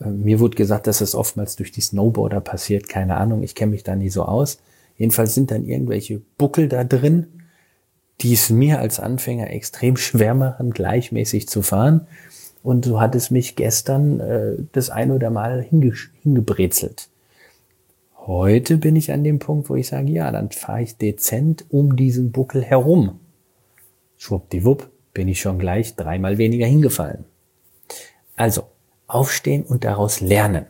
Äh, 0.00 0.08
mir 0.08 0.40
wurde 0.40 0.56
gesagt, 0.56 0.86
dass 0.86 0.98
das 0.98 1.14
oftmals 1.14 1.56
durch 1.56 1.70
die 1.70 1.80
Snowboarder 1.80 2.40
passiert. 2.40 2.88
Keine 2.88 3.16
Ahnung, 3.16 3.42
ich 3.42 3.54
kenne 3.54 3.72
mich 3.72 3.84
da 3.84 3.94
nie 3.94 4.10
so 4.10 4.24
aus. 4.24 4.58
Jedenfalls 4.96 5.34
sind 5.34 5.50
dann 5.50 5.64
irgendwelche 5.64 6.20
Buckel 6.38 6.68
da 6.68 6.84
drin, 6.84 7.26
die 8.20 8.34
es 8.34 8.50
mir 8.50 8.80
als 8.80 8.98
Anfänger 8.98 9.50
extrem 9.50 9.96
schwer 9.98 10.34
machen, 10.34 10.72
gleichmäßig 10.72 11.48
zu 11.48 11.62
fahren. 11.62 12.06
Und 12.62 12.84
so 12.84 13.00
hat 13.00 13.14
es 13.14 13.30
mich 13.30 13.56
gestern 13.56 14.20
äh, 14.20 14.54
das 14.72 14.90
ein 14.90 15.10
oder 15.10 15.30
mal 15.30 15.62
hinge 15.62 15.92
hingebrezelt. 16.22 17.08
Heute 18.26 18.76
bin 18.76 18.94
ich 18.94 19.10
an 19.10 19.24
dem 19.24 19.40
Punkt, 19.40 19.68
wo 19.68 19.74
ich 19.74 19.88
sage, 19.88 20.12
ja, 20.12 20.30
dann 20.30 20.52
fahre 20.52 20.82
ich 20.82 20.96
dezent 20.96 21.64
um 21.70 21.96
diesen 21.96 22.30
Buckel 22.30 22.62
herum. 22.62 23.18
Schwuppdiwupp 24.16 24.90
bin 25.12 25.26
ich 25.26 25.40
schon 25.40 25.58
gleich 25.58 25.96
dreimal 25.96 26.38
weniger 26.38 26.66
hingefallen. 26.66 27.24
Also, 28.36 28.68
aufstehen 29.08 29.64
und 29.64 29.82
daraus 29.82 30.20
lernen. 30.20 30.66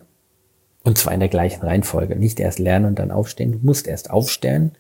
Und 0.83 0.97
zwar 0.97 1.13
in 1.13 1.21
der 1.21 1.29
gleichen 1.29 1.61
Reihenfolge. 1.61 2.17
Nicht 2.17 2.41
erst 2.41 2.59
lernen 2.59 2.87
und 2.87 2.99
dann 2.99 3.11
aufstehen. 3.11 3.53
Du 3.53 3.59
musst 3.63 3.87
erst 3.87 4.11
aufstehen, 4.11 4.73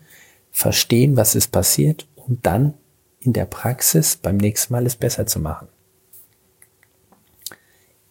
verstehen, 0.51 1.17
was 1.17 1.35
ist 1.35 1.53
passiert 1.53 2.09
und 2.17 2.47
dann 2.47 2.73
in 3.21 3.35
der 3.35 3.45
Praxis 3.45 4.17
beim 4.17 4.39
nächsten 4.39 4.73
Mal 4.73 4.87
es 4.87 4.97
besser 4.97 5.27
zu 5.27 5.41
machen. 5.41 5.69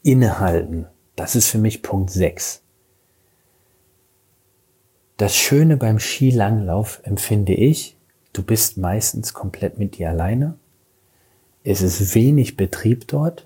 Innehalten. 0.03 0.85
Das 1.15 1.35
ist 1.35 1.47
für 1.47 1.57
mich 1.57 1.81
Punkt 1.81 2.11
6. 2.11 2.61
Das 5.21 5.35
Schöne 5.35 5.77
beim 5.77 5.99
Skilanglauf 5.99 6.99
empfinde 7.03 7.53
ich, 7.53 7.95
du 8.33 8.41
bist 8.41 8.77
meistens 8.77 9.35
komplett 9.35 9.77
mit 9.77 9.99
dir 9.99 10.09
alleine. 10.09 10.55
Es 11.63 11.83
ist 11.83 12.15
wenig 12.15 12.57
Betrieb 12.57 13.07
dort. 13.07 13.45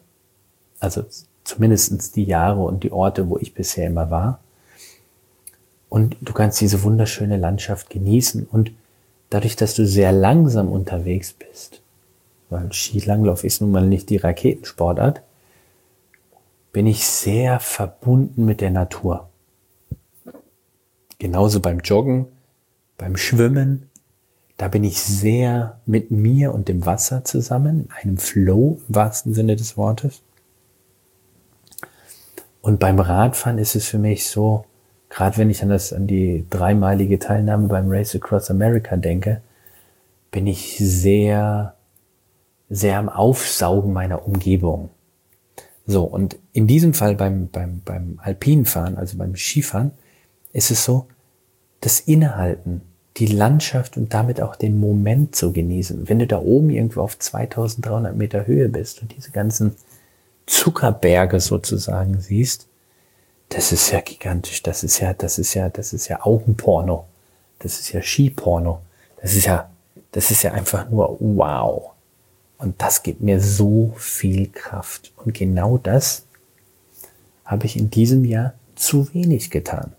Also 0.80 1.04
zumindestens 1.44 2.14
die 2.14 2.24
Jahre 2.24 2.62
und 2.62 2.84
die 2.84 2.94
Orte, 2.94 3.28
wo 3.28 3.38
ich 3.40 3.54
bisher 3.54 3.88
immer 3.88 4.10
war. 4.10 4.40
Und 5.90 6.16
du 6.22 6.32
kannst 6.32 6.62
diese 6.62 6.82
wunderschöne 6.82 7.36
Landschaft 7.36 7.90
genießen 7.90 8.48
und 8.50 8.72
dadurch, 9.30 9.58
dass 9.58 9.76
du 9.76 9.86
sehr 9.86 10.14
langsam 10.14 10.72
unterwegs 10.72 11.34
bist, 11.34 11.82
weil 12.50 12.72
Skilanglauf 12.72 13.44
ist 13.44 13.60
nun 13.60 13.72
mal 13.72 13.86
nicht 13.86 14.10
die 14.10 14.16
Raketensportart, 14.16 15.24
bin 16.72 16.88
ich 16.88 17.06
sehr 17.06 17.60
verbunden 17.60 18.46
mit 18.46 18.62
der 18.62 18.72
Natur. 18.72 19.28
Genauso 21.20 21.60
beim 21.60 21.80
Joggen, 21.80 22.28
beim 22.98 23.18
Schwimmen, 23.18 23.90
da 24.58 24.68
bin 24.68 24.84
ich 24.84 25.02
sehr 25.02 25.80
mit 25.86 26.12
mir 26.12 26.54
und 26.54 26.68
dem 26.68 26.86
Wasser 26.86 27.24
zusammen, 27.24 27.82
in 27.82 27.92
einem 27.92 28.18
Flow 28.18 28.80
im 28.88 28.96
wahrsten 28.96 29.34
Sinne 29.34 29.56
des 29.56 29.78
Wortes. 29.78 30.22
Und 32.62 32.80
beim 32.80 33.00
Radfahren 33.00 33.58
ist 33.58 33.76
es 33.76 33.86
für 33.86 34.00
mich 34.00 34.28
so, 34.28 34.66
gerade 35.10 35.38
wenn 35.38 35.50
ich 35.50 35.62
an 35.62 35.70
das, 35.70 35.94
an 35.94 36.08
die 36.08 36.46
dreimalige 36.50 37.20
Teilnahme 37.20 37.68
beim 37.68 37.90
Race 37.90 38.16
Across 38.16 38.50
America 38.50 38.96
denke, 38.98 39.42
bin 40.32 40.48
ich 40.48 40.78
sehr, 40.80 41.76
sehr 42.70 42.98
am 42.98 43.10
Aufsaugen 43.10 43.94
meiner 43.94 44.26
Umgebung. 44.26 44.90
So, 45.86 46.04
und 46.04 46.38
in 46.54 46.66
diesem 46.66 46.94
Fall 46.94 47.16
beim, 47.16 47.50
beim, 47.50 47.82
beim 47.86 48.20
Alpinfahren, 48.22 48.98
also 48.98 49.18
beim 49.18 49.36
Skifahren, 49.36 49.92
ist 50.56 50.72
es 50.72 50.86
so, 50.86 51.06
das 51.82 52.00
Innehalten, 52.00 52.82
die 53.18 53.28
Landschaft 53.28 53.98
und 53.98 54.14
damit 54.14 54.42
auch 54.42 54.56
den 54.56 54.80
Moment 54.80 55.36
zu 55.36 55.52
genießen. 55.52 56.08
Wenn 56.08 56.20
du 56.20 56.28
da 56.28 56.40
oben 56.40 56.70
irgendwo 56.70 57.02
auf 57.02 57.20
2300 57.20 58.16
Meter 58.16 58.48
Höhe 58.48 58.70
bist 58.70 59.02
und 59.02 59.14
diese 59.16 59.32
ganzen 59.32 59.76
Zuckerberge 60.46 61.42
sozusagen 61.42 62.22
siehst, 62.22 62.68
das 63.50 63.74
ist 63.74 63.92
ja 63.92 64.00
gigantisch. 64.00 64.64
Das 64.64 64.84
ist 64.84 65.00
ja, 65.00 65.14
das 65.14 65.38
ist 65.38 65.54
ja, 65.54 65.70
das 65.70 65.92
ist 65.92 66.08
ja 66.08 66.26
Augenporno. 66.26 67.06
Das 67.60 67.80
ist 67.80 67.92
ja 67.92 68.02
Skiporno. 68.02 68.82
Das 69.22 69.36
ist 69.36 69.46
ja, 69.46 69.70
das 70.14 70.32
ist 70.32 70.44
ja 70.44 70.54
einfach 70.54 70.90
nur 70.90 71.18
wow. 71.20 71.92
Und 72.60 72.82
das 72.82 73.04
gibt 73.04 73.20
mir 73.20 73.42
so 73.42 73.94
viel 73.98 74.50
Kraft. 74.50 75.12
Und 75.18 75.34
genau 75.34 75.78
das 75.78 76.24
habe 77.44 77.66
ich 77.66 77.76
in 77.76 77.90
diesem 77.90 78.24
Jahr 78.24 78.54
zu 78.76 79.14
wenig 79.14 79.52
getan. 79.52 79.94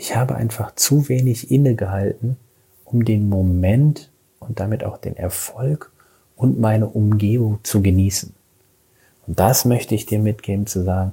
Ich 0.00 0.16
habe 0.16 0.34
einfach 0.34 0.74
zu 0.76 1.10
wenig 1.10 1.50
innegehalten, 1.50 2.38
um 2.86 3.04
den 3.04 3.28
Moment 3.28 4.10
und 4.38 4.58
damit 4.58 4.82
auch 4.82 4.96
den 4.96 5.14
Erfolg 5.14 5.92
und 6.36 6.58
meine 6.58 6.88
Umgebung 6.88 7.58
zu 7.64 7.82
genießen. 7.82 8.32
Und 9.26 9.38
das 9.38 9.66
möchte 9.66 9.94
ich 9.94 10.06
dir 10.06 10.18
mitgeben, 10.18 10.66
zu 10.66 10.84
sagen, 10.84 11.12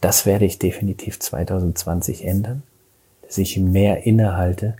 das 0.00 0.26
werde 0.26 0.44
ich 0.44 0.60
definitiv 0.60 1.18
2020 1.18 2.24
ändern, 2.24 2.62
dass 3.22 3.36
ich 3.36 3.58
mehr 3.58 4.06
innehalte, 4.06 4.76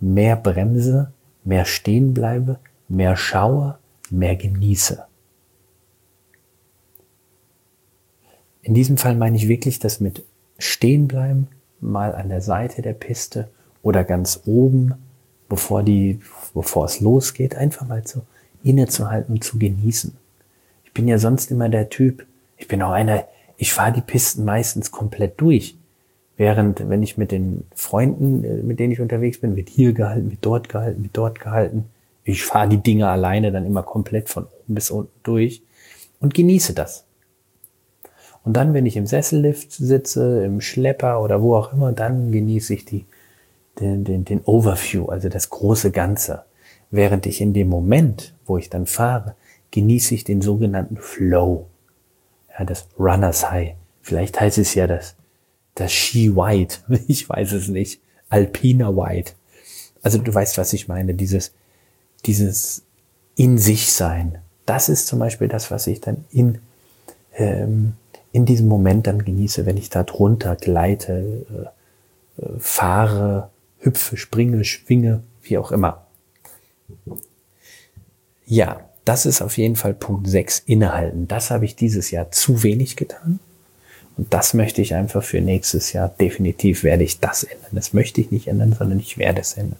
mehr 0.00 0.34
bremse, 0.34 1.12
mehr 1.44 1.66
stehen 1.66 2.14
bleibe, 2.14 2.58
mehr 2.88 3.18
schaue, 3.18 3.76
mehr 4.08 4.34
genieße. 4.34 5.04
In 8.62 8.72
diesem 8.72 8.96
Fall 8.96 9.14
meine 9.14 9.36
ich 9.36 9.46
wirklich 9.46 9.78
das 9.78 10.00
mit 10.00 10.24
stehen 10.56 11.06
bleiben, 11.06 11.48
mal 11.84 12.14
an 12.14 12.28
der 12.28 12.40
Seite 12.40 12.82
der 12.82 12.94
Piste 12.94 13.48
oder 13.82 14.04
ganz 14.04 14.42
oben, 14.46 14.94
bevor 15.48 15.82
die, 15.82 16.20
bevor 16.54 16.86
es 16.86 17.00
losgeht, 17.00 17.54
einfach 17.54 17.86
mal 17.86 18.06
so 18.06 18.22
innezuhalten 18.62 19.34
und 19.34 19.44
zu 19.44 19.58
genießen 19.58 20.16
bin 20.94 21.08
ja 21.08 21.18
sonst 21.18 21.50
immer 21.50 21.68
der 21.68 21.90
Typ, 21.90 22.24
ich 22.56 22.68
bin 22.68 22.80
auch 22.80 22.92
einer, 22.92 23.24
ich 23.58 23.72
fahre 23.72 23.92
die 23.92 24.00
Pisten 24.00 24.44
meistens 24.44 24.92
komplett 24.92 25.40
durch. 25.40 25.76
Während, 26.36 26.88
wenn 26.88 27.02
ich 27.02 27.18
mit 27.18 27.30
den 27.30 27.64
Freunden, 27.74 28.42
äh, 28.44 28.62
mit 28.62 28.80
denen 28.80 28.92
ich 28.92 29.00
unterwegs 29.00 29.40
bin, 29.40 29.56
wird 29.56 29.68
hier 29.68 29.92
gehalten, 29.92 30.30
wird 30.30 30.44
dort 30.44 30.68
gehalten, 30.68 31.02
wird 31.02 31.16
dort 31.16 31.40
gehalten. 31.40 31.84
Ich 32.24 32.44
fahre 32.44 32.68
die 32.68 32.82
Dinge 32.82 33.08
alleine 33.08 33.52
dann 33.52 33.66
immer 33.66 33.82
komplett 33.82 34.28
von 34.28 34.44
oben 34.44 34.74
bis 34.74 34.90
unten 34.90 35.12
durch 35.22 35.62
und 36.20 36.32
genieße 36.32 36.72
das. 36.72 37.04
Und 38.44 38.54
dann, 38.54 38.74
wenn 38.74 38.86
ich 38.86 38.96
im 38.96 39.06
Sessellift 39.06 39.72
sitze, 39.72 40.44
im 40.44 40.60
Schlepper 40.60 41.22
oder 41.22 41.42
wo 41.42 41.56
auch 41.56 41.72
immer, 41.72 41.92
dann 41.92 42.30
genieße 42.30 42.74
ich 42.74 42.84
die, 42.84 43.06
den, 43.80 44.04
den, 44.04 44.24
den 44.24 44.42
Overview, 44.44 45.06
also 45.06 45.28
das 45.28 45.50
große 45.50 45.90
Ganze. 45.90 46.44
Während 46.90 47.26
ich 47.26 47.40
in 47.40 47.54
dem 47.54 47.68
Moment, 47.68 48.34
wo 48.44 48.58
ich 48.58 48.68
dann 48.68 48.86
fahre, 48.86 49.34
genieße 49.70 50.14
ich 50.14 50.24
den 50.24 50.42
sogenannten 50.42 50.98
Flow. 50.98 51.66
Ja, 52.56 52.64
das 52.64 52.86
Runners 52.98 53.50
High. 53.50 53.74
Vielleicht 54.02 54.38
heißt 54.38 54.58
es 54.58 54.74
ja 54.74 54.86
das, 54.86 55.16
das 55.74 55.92
Ski 55.92 56.36
White. 56.36 56.78
Ich 57.08 57.28
weiß 57.28 57.52
es 57.52 57.68
nicht. 57.68 58.00
Alpina 58.28 58.94
White. 58.94 59.32
Also 60.02 60.18
du 60.18 60.32
weißt, 60.32 60.58
was 60.58 60.72
ich 60.74 60.86
meine. 60.86 61.14
Dieses, 61.14 61.52
dieses 62.26 62.84
in 63.36 63.58
sich 63.58 63.92
sein. 63.92 64.38
Das 64.66 64.88
ist 64.88 65.06
zum 65.06 65.18
Beispiel 65.18 65.48
das, 65.48 65.70
was 65.70 65.86
ich 65.86 66.00
dann 66.00 66.24
in, 66.30 66.58
ähm, 67.36 67.94
in 68.34 68.46
diesem 68.46 68.66
Moment 68.66 69.06
dann 69.06 69.24
genieße, 69.24 69.64
wenn 69.64 69.76
ich 69.76 69.90
da 69.90 70.02
drunter 70.02 70.56
gleite, 70.56 71.46
äh, 72.38 72.42
äh, 72.42 72.58
fahre, 72.58 73.50
hüpfe, 73.78 74.16
springe, 74.16 74.64
schwinge, 74.64 75.22
wie 75.42 75.56
auch 75.56 75.70
immer. 75.70 76.08
Ja, 78.44 78.90
das 79.04 79.24
ist 79.24 79.40
auf 79.40 79.56
jeden 79.56 79.76
Fall 79.76 79.94
Punkt 79.94 80.26
6, 80.26 80.64
innehalten. 80.66 81.28
Das 81.28 81.52
habe 81.52 81.64
ich 81.64 81.76
dieses 81.76 82.10
Jahr 82.10 82.32
zu 82.32 82.64
wenig 82.64 82.96
getan. 82.96 83.38
Und 84.16 84.34
das 84.34 84.52
möchte 84.52 84.82
ich 84.82 84.96
einfach 84.96 85.22
für 85.22 85.40
nächstes 85.40 85.92
Jahr 85.92 86.08
definitiv 86.08 86.82
werde 86.82 87.04
ich 87.04 87.20
das 87.20 87.44
ändern. 87.44 87.70
Das 87.70 87.92
möchte 87.92 88.20
ich 88.20 88.32
nicht 88.32 88.48
ändern, 88.48 88.74
sondern 88.76 88.98
ich 88.98 89.16
werde 89.16 89.42
es 89.42 89.56
ändern. 89.56 89.78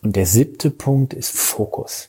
Und 0.00 0.16
der 0.16 0.24
siebte 0.24 0.70
Punkt 0.70 1.12
ist 1.12 1.32
Fokus. 1.32 2.08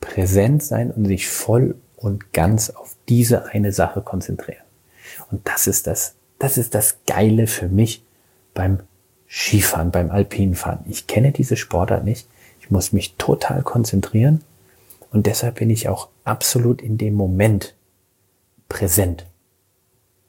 Präsent 0.00 0.62
sein 0.62 0.90
und 0.90 1.06
sich 1.06 1.28
voll 1.28 1.76
und 1.96 2.32
ganz 2.32 2.70
auf 2.70 2.96
diese 3.08 3.46
eine 3.46 3.72
Sache 3.72 4.02
konzentrieren. 4.02 4.64
Und 5.30 5.46
das 5.48 5.66
ist 5.66 5.86
das, 5.86 6.14
das 6.38 6.58
ist 6.58 6.74
das 6.74 6.98
Geile 7.06 7.46
für 7.46 7.68
mich 7.68 8.04
beim 8.54 8.80
Skifahren, 9.28 9.90
beim 9.90 10.10
Alpinfahren. 10.10 10.80
Ich 10.88 11.06
kenne 11.06 11.32
diese 11.32 11.56
Sportart 11.56 12.04
nicht. 12.04 12.28
Ich 12.60 12.70
muss 12.70 12.92
mich 12.92 13.16
total 13.16 13.62
konzentrieren 13.62 14.42
und 15.10 15.26
deshalb 15.26 15.56
bin 15.56 15.70
ich 15.70 15.88
auch 15.88 16.08
absolut 16.24 16.82
in 16.82 16.98
dem 16.98 17.14
Moment 17.14 17.74
präsent. 18.68 19.26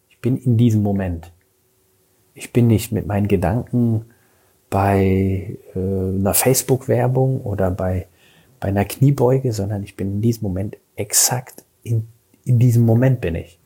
Ich 0.09 0.19
bin 0.19 0.37
in 0.37 0.57
diesem 0.57 0.81
Moment. 0.81 1.31
Ich 2.33 2.53
bin 2.53 2.67
nicht 2.67 2.91
mit 2.91 3.07
meinen 3.07 3.27
Gedanken 3.27 4.05
bei 4.69 5.57
äh, 5.75 5.79
einer 5.79 6.33
Facebook-Werbung 6.33 7.41
oder 7.41 7.71
bei, 7.71 8.07
bei 8.59 8.67
einer 8.69 8.85
Kniebeuge, 8.85 9.53
sondern 9.53 9.83
ich 9.83 9.95
bin 9.95 10.13
in 10.15 10.21
diesem 10.21 10.43
Moment 10.43 10.77
exakt 10.97 11.63
in, 11.83 12.07
in 12.43 12.59
diesem 12.59 12.85
Moment 12.85 13.21
bin 13.21 13.35
ich. 13.35 13.59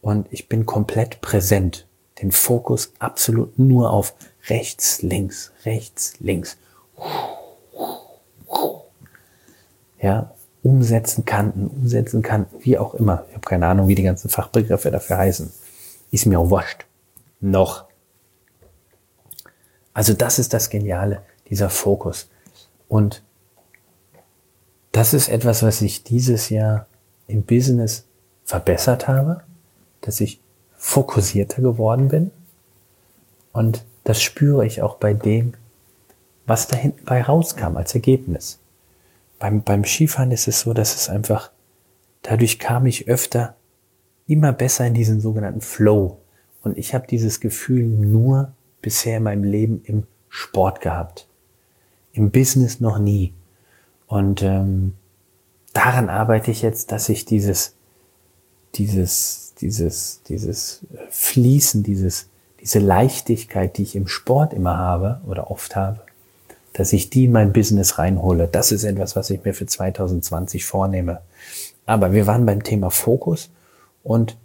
Und 0.00 0.26
ich 0.30 0.48
bin 0.48 0.64
komplett 0.64 1.20
präsent. 1.20 1.86
Den 2.22 2.32
Fokus 2.32 2.92
absolut 2.98 3.58
nur 3.58 3.92
auf 3.92 4.14
rechts, 4.48 5.02
links, 5.02 5.52
rechts, 5.64 6.14
links. 6.20 6.56
Ja, 10.00 10.34
umsetzen 10.62 11.24
kannten, 11.24 11.66
umsetzen 11.68 12.22
kannten, 12.22 12.56
wie 12.64 12.78
auch 12.78 12.94
immer. 12.94 13.24
Ich 13.28 13.34
habe 13.34 13.46
keine 13.46 13.66
Ahnung, 13.66 13.88
wie 13.88 13.94
die 13.94 14.02
ganzen 14.02 14.28
Fachbegriffe 14.28 14.90
dafür 14.90 15.18
heißen. 15.18 15.52
Ist 16.10 16.26
mir 16.26 16.38
auch 16.38 16.50
wurscht. 16.50 16.86
Noch. 17.40 17.84
Also 19.92 20.14
das 20.14 20.38
ist 20.38 20.54
das 20.54 20.70
Geniale, 20.70 21.22
dieser 21.50 21.70
Fokus. 21.70 22.30
Und 22.88 23.22
das 24.92 25.14
ist 25.14 25.28
etwas, 25.28 25.62
was 25.62 25.82
ich 25.82 26.02
dieses 26.02 26.48
Jahr 26.48 26.86
im 27.26 27.42
Business 27.42 28.04
verbessert 28.44 29.08
habe, 29.08 29.42
dass 30.00 30.20
ich 30.20 30.40
fokussierter 30.76 31.60
geworden 31.60 32.08
bin. 32.08 32.30
Und 33.52 33.84
das 34.04 34.22
spüre 34.22 34.64
ich 34.64 34.82
auch 34.82 34.96
bei 34.96 35.12
dem, 35.12 35.52
was 36.46 36.66
da 36.66 36.76
hinten 36.76 37.04
bei 37.04 37.22
rauskam 37.22 37.76
als 37.76 37.94
Ergebnis. 37.94 38.58
Beim, 39.38 39.62
beim 39.62 39.84
Skifahren 39.84 40.30
ist 40.30 40.48
es 40.48 40.60
so, 40.60 40.72
dass 40.72 40.94
es 40.94 41.08
einfach, 41.08 41.50
dadurch 42.22 42.58
kam 42.58 42.86
ich 42.86 43.06
öfter 43.08 43.54
immer 44.26 44.52
besser 44.52 44.86
in 44.86 44.94
diesen 44.94 45.20
sogenannten 45.20 45.60
Flow. 45.60 46.18
Und 46.62 46.78
ich 46.78 46.94
habe 46.94 47.06
dieses 47.06 47.40
Gefühl 47.40 47.84
nur 47.84 48.52
bisher 48.80 49.18
in 49.18 49.24
meinem 49.24 49.44
Leben 49.44 49.82
im 49.84 50.04
Sport 50.28 50.80
gehabt. 50.80 51.26
Im 52.12 52.30
Business 52.30 52.80
noch 52.80 52.98
nie. 52.98 53.32
Und 54.08 54.42
ähm, 54.42 54.94
daran 55.74 56.08
arbeite 56.08 56.50
ich 56.50 56.62
jetzt, 56.62 56.90
dass 56.90 57.08
ich 57.08 57.24
dieses, 57.24 57.74
dieses, 58.74 59.54
dieses, 59.60 60.22
dieses 60.24 60.80
Fließen, 61.10 61.82
dieses, 61.82 62.28
diese 62.60 62.80
Leichtigkeit, 62.80 63.76
die 63.76 63.82
ich 63.82 63.94
im 63.94 64.08
Sport 64.08 64.52
immer 64.52 64.76
habe 64.76 65.20
oder 65.26 65.50
oft 65.50 65.76
habe, 65.76 66.00
dass 66.72 66.92
ich 66.92 67.10
die 67.10 67.26
in 67.26 67.32
mein 67.32 67.52
Business 67.52 67.98
reinhole. 67.98 68.48
Das 68.48 68.72
ist 68.72 68.84
etwas, 68.84 69.14
was 69.14 69.30
ich 69.30 69.44
mir 69.44 69.54
für 69.54 69.66
2020 69.66 70.64
vornehme. 70.64 71.20
Aber 71.86 72.12
wir 72.12 72.26
waren 72.26 72.46
beim 72.46 72.62
Thema 72.62 72.90
Fokus 72.90 73.50
und 74.02 74.36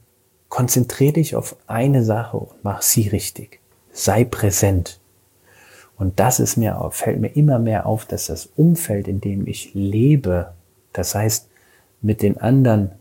konzentriere 0.50 1.14
dich 1.14 1.36
auf 1.36 1.56
eine 1.68 2.04
Sache 2.04 2.38
und 2.38 2.64
mach 2.64 2.82
sie 2.82 3.08
richtig. 3.08 3.60
Sei 3.92 4.24
präsent. 4.24 5.00
Und 5.98 6.20
das 6.20 6.40
ist 6.40 6.58
mir, 6.58 6.88
fällt 6.92 7.20
mir 7.20 7.36
immer 7.36 7.60
mehr 7.60 7.86
auf, 7.86 8.06
dass 8.06 8.28
das 8.28 8.48
Umfeld, 8.56 9.08
in 9.08 9.22
dem 9.22 9.48
ich 9.48 9.74
lebe, 9.74 10.54
das 10.92 11.16
heißt, 11.16 11.50
mit 12.02 12.22
den 12.22 12.38
anderen 12.38 12.92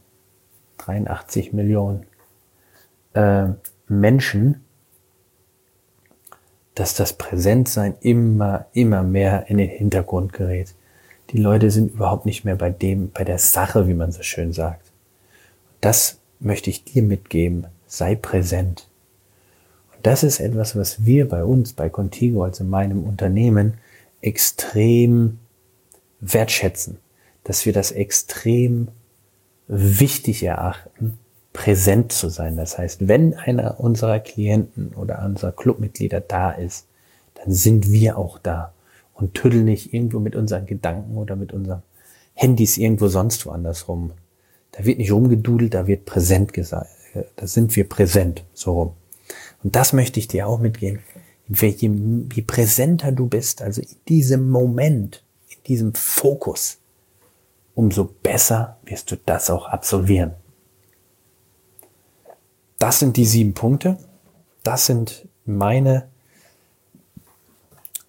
83 0.78 1.52
Millionen 1.52 2.04
äh, 3.14 3.48
Menschen, 3.88 4.64
dass 6.74 6.94
das 6.94 7.12
Präsentsein 7.12 7.94
immer, 8.00 8.66
immer 8.72 9.02
mehr 9.02 9.46
in 9.48 9.58
den 9.58 9.68
Hintergrund 9.68 10.32
gerät. 10.32 10.74
Die 11.30 11.38
Leute 11.38 11.70
sind 11.70 11.94
überhaupt 11.94 12.26
nicht 12.26 12.44
mehr 12.44 12.56
bei 12.56 12.70
dem, 12.70 13.10
bei 13.10 13.24
der 13.24 13.38
Sache, 13.38 13.88
wie 13.88 13.94
man 13.94 14.12
so 14.12 14.22
schön 14.22 14.52
sagt. 14.52 14.90
Das 15.80 16.18
möchte 16.40 16.70
ich 16.70 16.84
dir 16.84 17.02
mitgeben. 17.02 17.66
Sei 17.86 18.14
präsent. 18.14 18.88
Das 20.02 20.22
ist 20.22 20.40
etwas, 20.40 20.76
was 20.76 21.04
wir 21.04 21.28
bei 21.28 21.44
uns, 21.44 21.72
bei 21.72 21.88
Contigo, 21.88 22.42
also 22.42 22.64
in 22.64 22.70
meinem 22.70 23.04
Unternehmen, 23.04 23.74
extrem 24.20 25.38
wertschätzen. 26.20 26.98
Dass 27.44 27.66
wir 27.66 27.72
das 27.72 27.92
extrem 27.92 28.88
wichtig 29.68 30.42
erachten, 30.42 31.18
präsent 31.52 32.12
zu 32.12 32.28
sein. 32.28 32.56
Das 32.56 32.78
heißt, 32.78 33.08
wenn 33.08 33.34
einer 33.34 33.80
unserer 33.80 34.20
Klienten 34.20 34.92
oder 34.94 35.24
unserer 35.24 35.52
Clubmitglieder 35.52 36.20
da 36.20 36.50
ist, 36.50 36.86
dann 37.34 37.52
sind 37.52 37.90
wir 37.90 38.16
auch 38.18 38.38
da 38.38 38.72
und 39.14 39.34
tüddeln 39.34 39.64
nicht 39.64 39.92
irgendwo 39.92 40.18
mit 40.18 40.36
unseren 40.36 40.66
Gedanken 40.66 41.16
oder 41.16 41.36
mit 41.36 41.52
unseren 41.52 41.82
Handys 42.34 42.78
irgendwo 42.78 43.08
sonst 43.08 43.44
woanders 43.46 43.88
rum. 43.88 44.12
Da 44.72 44.84
wird 44.84 44.98
nicht 44.98 45.12
rumgedudelt, 45.12 45.74
da 45.74 45.86
wird 45.86 46.06
präsent 46.06 46.52
gesagt. 46.52 46.88
Da 47.36 47.46
sind 47.46 47.76
wir 47.76 47.88
präsent, 47.88 48.44
so 48.54 48.72
rum. 48.72 48.92
Und 49.62 49.76
das 49.76 49.92
möchte 49.92 50.18
ich 50.18 50.28
dir 50.28 50.46
auch 50.46 50.58
mitgeben. 50.58 51.00
Je, 51.48 51.90
je 52.32 52.42
präsenter 52.42 53.12
du 53.12 53.26
bist, 53.26 53.62
also 53.62 53.82
in 53.82 53.96
diesem 54.08 54.48
Moment, 54.48 55.22
in 55.48 55.62
diesem 55.64 55.94
Fokus, 55.94 56.78
umso 57.74 58.04
besser 58.04 58.78
wirst 58.84 59.10
du 59.10 59.16
das 59.16 59.50
auch 59.50 59.66
absolvieren. 59.66 60.32
Das 62.78 62.98
sind 62.98 63.16
die 63.16 63.26
sieben 63.26 63.54
Punkte. 63.54 63.98
Das 64.62 64.86
sind 64.86 65.28
meine 65.44 66.08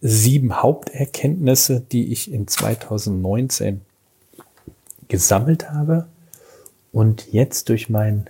sieben 0.02 0.62
Haupterkenntnisse, 0.62 1.80
die 1.80 2.12
ich 2.12 2.32
in 2.32 2.48
2019 2.48 3.82
gesammelt 5.08 5.72
habe 5.72 6.08
und 6.92 7.32
jetzt 7.32 7.70
durch 7.70 7.90
meinen 7.90 8.30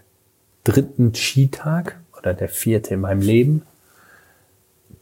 dritten 0.64 1.16
Skitag 1.16 2.03
oder 2.24 2.34
der 2.34 2.50
vierte 2.50 2.94
in 2.94 3.02
meinem 3.02 3.22
Leben 3.22 3.64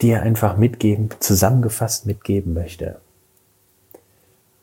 dir 0.02 0.24
einfach 0.24 0.58
mitgeben, 0.58 1.10
zusammengefasst 1.20 2.08
mitgeben 2.08 2.54
möchte. 2.54 3.00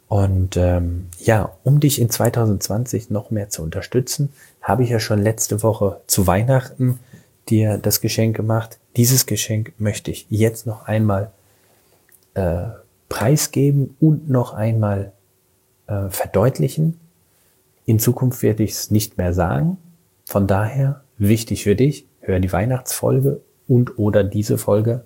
Und 0.08 0.56
ähm, 0.56 1.08
ja, 1.20 1.52
um 1.64 1.80
dich 1.80 2.00
in 2.00 2.10
2020 2.10 3.10
noch 3.10 3.30
mehr 3.30 3.48
zu 3.48 3.62
unterstützen, 3.62 4.32
habe 4.60 4.82
ich 4.82 4.90
ja 4.90 4.98
schon 4.98 5.22
letzte 5.22 5.62
Woche 5.62 6.00
zu 6.06 6.26
Weihnachten 6.26 6.98
dir 7.48 7.78
das 7.78 8.00
Geschenk 8.00 8.36
gemacht. 8.36 8.78
Dieses 8.96 9.26
Geschenk 9.26 9.72
möchte 9.78 10.10
ich 10.10 10.26
jetzt 10.28 10.66
noch 10.66 10.86
einmal 10.86 11.30
äh, 12.34 12.64
preisgeben 13.08 13.96
und 14.00 14.28
noch 14.28 14.54
einmal 14.54 15.12
äh, 15.86 16.08
verdeutlichen. 16.08 16.98
In 17.84 17.98
Zukunft 17.98 18.42
werde 18.42 18.64
ich 18.64 18.72
es 18.72 18.90
nicht 18.90 19.18
mehr 19.18 19.32
sagen. 19.32 19.78
Von 20.24 20.46
daher 20.46 21.02
wichtig 21.18 21.64
für 21.64 21.76
dich, 21.76 22.07
hör 22.28 22.40
die 22.40 22.52
Weihnachtsfolge 22.52 23.40
und 23.66 23.98
oder 23.98 24.22
diese 24.22 24.58
Folge, 24.58 25.04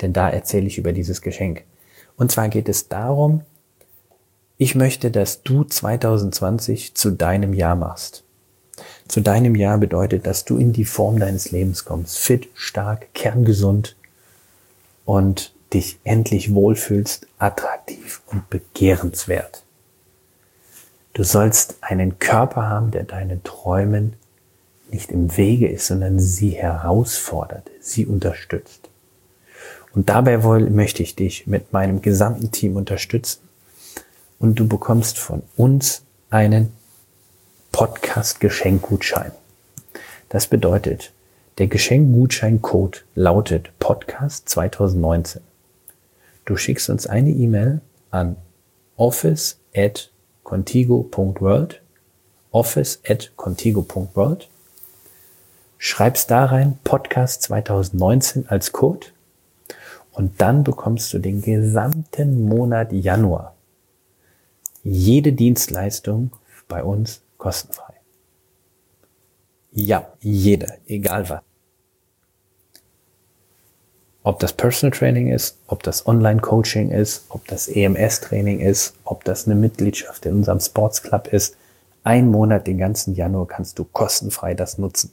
denn 0.00 0.12
da 0.12 0.28
erzähle 0.28 0.66
ich 0.66 0.78
über 0.78 0.92
dieses 0.92 1.22
Geschenk. 1.22 1.62
Und 2.16 2.32
zwar 2.32 2.48
geht 2.48 2.68
es 2.68 2.88
darum, 2.88 3.42
ich 4.56 4.74
möchte, 4.74 5.10
dass 5.10 5.42
du 5.42 5.64
2020 5.64 6.94
zu 6.94 7.10
deinem 7.10 7.54
Jahr 7.54 7.76
machst. 7.76 8.24
Zu 9.08 9.20
deinem 9.20 9.54
Jahr 9.54 9.78
bedeutet, 9.78 10.26
dass 10.26 10.44
du 10.44 10.56
in 10.56 10.72
die 10.72 10.84
Form 10.84 11.18
deines 11.18 11.50
Lebens 11.50 11.84
kommst. 11.84 12.18
Fit, 12.18 12.48
stark, 12.54 13.12
kerngesund 13.14 13.96
und 15.04 15.52
dich 15.72 15.98
endlich 16.04 16.54
wohlfühlst, 16.54 17.26
attraktiv 17.38 18.22
und 18.26 18.48
begehrenswert. 18.48 19.64
Du 21.12 21.24
sollst 21.24 21.76
einen 21.80 22.18
Körper 22.18 22.68
haben, 22.68 22.90
der 22.90 23.04
deinen 23.04 23.42
Träumen 23.44 24.14
nicht 24.94 25.10
im 25.10 25.36
Wege 25.36 25.68
ist, 25.68 25.88
sondern 25.88 26.20
sie 26.20 26.50
herausfordert, 26.50 27.68
sie 27.80 28.06
unterstützt. 28.06 28.88
Und 29.92 30.08
dabei 30.08 30.38
möchte 30.38 31.02
ich 31.02 31.16
dich 31.16 31.48
mit 31.48 31.72
meinem 31.72 32.00
gesamten 32.00 32.52
Team 32.52 32.76
unterstützen 32.76 33.40
und 34.38 34.54
du 34.54 34.68
bekommst 34.68 35.18
von 35.18 35.42
uns 35.56 36.02
einen 36.30 36.72
Podcast-Geschenkgutschein. 37.72 39.32
Das 40.28 40.46
bedeutet, 40.46 41.12
der 41.58 41.66
Geschenkgutscheincode 41.66 43.04
lautet 43.16 43.76
Podcast 43.80 44.48
2019. 44.48 45.42
Du 46.44 46.56
schickst 46.56 46.88
uns 46.88 47.08
eine 47.08 47.30
E-Mail 47.30 47.80
an 48.10 48.36
office 48.96 49.58
at 49.74 50.10
contigo.world 50.44 51.80
office 52.52 53.00
at 53.08 53.32
contigo.world 53.36 54.48
schreibst 55.84 56.30
da 56.30 56.46
rein 56.46 56.78
Podcast 56.82 57.42
2019 57.42 58.48
als 58.48 58.72
Code 58.72 59.08
und 60.12 60.40
dann 60.40 60.64
bekommst 60.64 61.12
du 61.12 61.18
den 61.18 61.42
gesamten 61.42 62.48
Monat 62.48 62.90
Januar 62.90 63.54
jede 64.82 65.34
Dienstleistung 65.34 66.30
bei 66.68 66.82
uns 66.82 67.20
kostenfrei. 67.36 67.92
Ja, 69.72 70.10
jede, 70.20 70.78
egal 70.86 71.28
was. 71.28 71.42
Ob 74.22 74.38
das 74.38 74.54
Personal 74.54 74.96
Training 74.96 75.28
ist, 75.28 75.58
ob 75.66 75.82
das 75.82 76.06
Online 76.06 76.40
Coaching 76.40 76.92
ist, 76.92 77.26
ob 77.28 77.46
das 77.46 77.68
EMS 77.68 78.22
Training 78.22 78.60
ist, 78.60 78.94
ob 79.04 79.22
das 79.24 79.44
eine 79.44 79.54
Mitgliedschaft 79.54 80.24
in 80.24 80.36
unserem 80.36 80.60
Sports 80.60 81.02
Club 81.02 81.26
ist, 81.26 81.58
ein 82.04 82.30
Monat, 82.30 82.66
den 82.66 82.78
ganzen 82.78 83.14
Januar 83.14 83.46
kannst 83.46 83.78
du 83.78 83.84
kostenfrei 83.84 84.54
das 84.54 84.78
nutzen. 84.78 85.12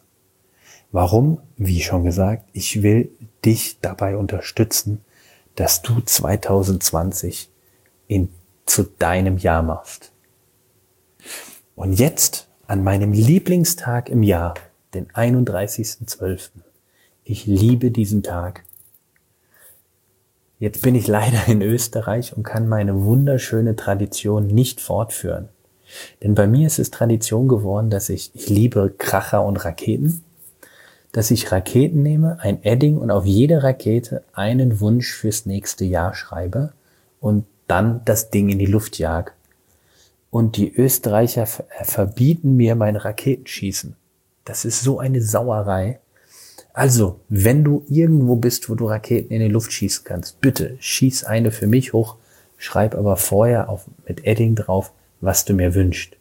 Warum? 0.92 1.40
Wie 1.56 1.82
schon 1.82 2.04
gesagt, 2.04 2.50
ich 2.54 2.84
will 2.84 3.12
dich 3.46 3.80
dabei 3.82 4.18
unterstützen, 4.18 5.02
dass 5.56 5.82
du 5.82 6.02
2020 6.02 7.50
in, 8.08 8.30
zu 8.66 8.84
deinem 8.84 9.38
Jahr 9.38 9.64
machst. 9.64 10.12
Und 11.76 11.94
jetzt 11.94 12.50
an 12.68 12.84
meinem 12.84 13.14
Lieblingstag 13.14 14.10
im 14.10 14.24
Jahr, 14.24 14.56
den 14.94 15.08
31.12. 15.08 16.50
Ich 17.24 17.46
liebe 17.46 17.92
diesen 17.92 18.24
Tag. 18.24 18.64
Jetzt 20.60 20.82
bin 20.82 20.96
ich 20.96 21.08
leider 21.08 21.48
in 21.48 21.62
Österreich 21.62 22.36
und 22.36 22.44
kann 22.44 22.68
meine 22.68 23.04
wunderschöne 23.04 23.76
Tradition 23.78 24.48
nicht 24.48 24.82
fortführen. 24.82 25.50
Denn 26.22 26.36
bei 26.36 26.48
mir 26.48 26.68
ist 26.68 26.80
es 26.80 26.92
Tradition 26.92 27.48
geworden, 27.48 27.90
dass 27.90 28.10
ich, 28.10 28.32
ich 28.34 28.50
liebe 28.50 28.94
Kracher 28.98 29.44
und 29.46 29.64
Raketen 29.64 30.24
dass 31.12 31.32
ich 31.32 31.52
Raketen 31.52 32.04
nehme, 32.04 32.38
ein 32.40 32.64
Edding 32.64 32.98
und 32.98 33.12
auf 33.12 33.26
jede 33.26 33.64
Rakete 33.64 34.24
einen 34.34 34.80
Wunsch 34.80 35.14
fürs 35.14 35.46
nächste 35.46 35.84
Jahr 35.86 36.14
schreibe 36.14 36.74
und 37.20 37.46
dann 37.68 38.02
das 38.06 38.30
Ding 38.30 38.50
in 38.50 38.60
die 38.60 38.66
Luft 38.66 38.98
jag. 38.98 39.32
Und 40.30 40.56
die 40.56 40.74
Österreicher 40.74 41.44
äh, 41.44 41.84
verbieten 41.84 42.56
mir 42.56 42.76
mein 42.76 42.96
Raketenschießen. 42.96 43.96
Das 44.46 44.66
ist 44.66 44.82
so 44.82 45.00
eine 45.00 45.22
Sauerei. 45.22 46.00
Also, 46.74 47.20
wenn 47.28 47.66
du 47.66 47.84
irgendwo 47.90 48.38
bist, 48.38 48.70
wo 48.70 48.76
du 48.76 48.88
Raketen 48.88 49.34
in 49.34 49.42
die 49.42 49.50
Luft 49.50 49.74
schießen 49.74 50.06
kannst, 50.06 50.40
bitte 50.40 50.78
schieß 50.80 51.26
eine 51.26 51.52
für 51.52 51.68
mich 51.68 51.92
hoch, 51.92 52.16
schreib 52.58 52.96
aber 52.96 53.18
vorher 53.18 53.68
auf, 53.68 53.86
mit 54.08 54.26
Edding 54.26 54.56
drauf, 54.56 54.94
was 55.20 55.44
du 55.44 55.54
mir 55.54 55.76
wünschst. 55.76 56.16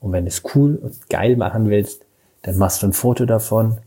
Und 0.00 0.12
wenn 0.12 0.24
du 0.24 0.28
es 0.28 0.42
cool 0.54 0.76
und 0.76 1.10
geil 1.10 1.36
machen 1.36 1.68
willst, 1.68 2.06
dann 2.40 2.56
machst 2.56 2.82
du 2.82 2.86
ein 2.86 2.94
Foto 2.94 3.26
davon, 3.26 3.78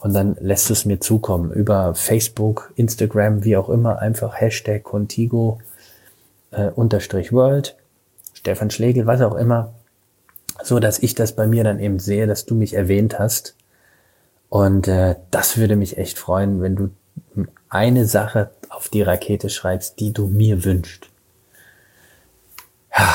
und 0.00 0.14
dann 0.14 0.36
lässt 0.40 0.70
es 0.70 0.86
mir 0.86 0.98
zukommen 1.00 1.52
über 1.52 1.94
Facebook, 1.94 2.72
Instagram, 2.76 3.44
wie 3.44 3.56
auch 3.56 3.68
immer, 3.68 4.00
einfach 4.00 4.40
Hashtag 4.40 4.82
Contigo 4.82 5.58
äh, 6.50 6.70
unterstrich 6.70 7.32
World, 7.32 7.76
Stefan 8.32 8.70
Schlegel, 8.70 9.06
was 9.06 9.20
auch 9.20 9.34
immer, 9.34 9.74
so 10.62 10.80
dass 10.80 10.98
ich 10.98 11.14
das 11.14 11.36
bei 11.36 11.46
mir 11.46 11.64
dann 11.64 11.80
eben 11.80 11.98
sehe, 11.98 12.26
dass 12.26 12.46
du 12.46 12.54
mich 12.54 12.74
erwähnt 12.74 13.18
hast. 13.18 13.54
Und 14.48 14.88
äh, 14.88 15.16
das 15.30 15.58
würde 15.58 15.76
mich 15.76 15.98
echt 15.98 16.18
freuen, 16.18 16.62
wenn 16.62 16.76
du 16.76 16.90
eine 17.68 18.06
Sache 18.06 18.50
auf 18.70 18.88
die 18.88 19.02
Rakete 19.02 19.50
schreibst, 19.50 20.00
die 20.00 20.12
du 20.12 20.26
mir 20.26 20.64
wünschst. 20.64 21.08
Ja, 22.96 23.14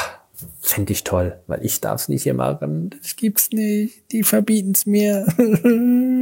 fände 0.62 0.94
ich 0.94 1.04
toll, 1.04 1.40
weil 1.48 1.66
ich 1.66 1.82
darf 1.82 2.02
es 2.02 2.10
nicht 2.10 2.24
hier 2.24 2.34
machen. 2.36 2.92
Das 3.02 3.16
gibt's 3.16 3.50
nicht. 3.52 4.12
Die 4.12 4.24
verbieten 4.24 4.72
es 4.76 4.86
mir. 4.86 5.26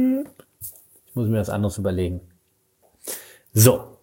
Muss 1.14 1.28
mir 1.28 1.38
was 1.38 1.50
anderes 1.50 1.78
überlegen. 1.78 2.20
So. 3.52 3.98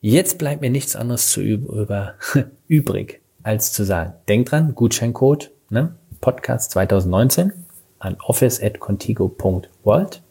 Jetzt 0.00 0.38
bleibt 0.38 0.62
mir 0.62 0.70
nichts 0.70 0.96
anderes 0.96 1.30
zu 1.30 1.40
über, 1.40 2.14
übrig, 2.66 3.20
als 3.44 3.72
zu 3.72 3.84
sagen, 3.84 4.14
denk 4.26 4.48
dran, 4.48 4.74
Gutscheincode, 4.74 5.52
ne? 5.70 5.94
Podcast 6.20 6.72
2019 6.72 7.52
an 7.98 8.16
office@contigo.world 8.20 10.22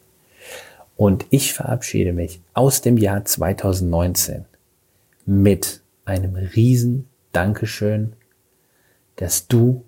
und 0.96 1.26
ich 1.30 1.54
verabschiede 1.54 2.12
mich 2.12 2.40
aus 2.54 2.82
dem 2.82 2.98
Jahr 2.98 3.24
2019 3.24 4.44
mit 5.24 5.80
einem 6.04 6.36
riesen 6.36 7.08
Dankeschön, 7.32 8.14
dass 9.16 9.46
du 9.46 9.84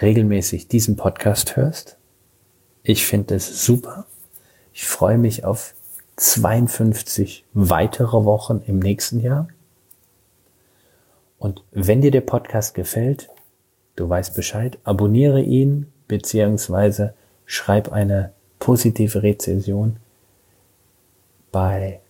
regelmäßig 0.00 0.68
diesen 0.68 0.96
Podcast 0.96 1.56
hörst. 1.56 1.96
Ich 2.82 3.06
finde 3.06 3.36
es 3.36 3.64
super 3.64 4.06
ich 4.76 4.84
freue 4.84 5.16
mich 5.16 5.42
auf 5.42 5.72
52 6.16 7.46
weitere 7.54 8.26
Wochen 8.26 8.62
im 8.66 8.78
nächsten 8.78 9.20
Jahr. 9.20 9.48
Und 11.38 11.62
wenn 11.70 12.02
dir 12.02 12.10
der 12.10 12.20
Podcast 12.20 12.74
gefällt, 12.74 13.30
du 13.96 14.06
weißt 14.06 14.34
Bescheid, 14.34 14.76
abonniere 14.84 15.40
ihn 15.40 15.90
beziehungsweise 16.08 17.14
schreib 17.46 17.90
eine 17.90 18.34
positive 18.58 19.22
Rezension 19.22 19.96
bei 21.52 22.00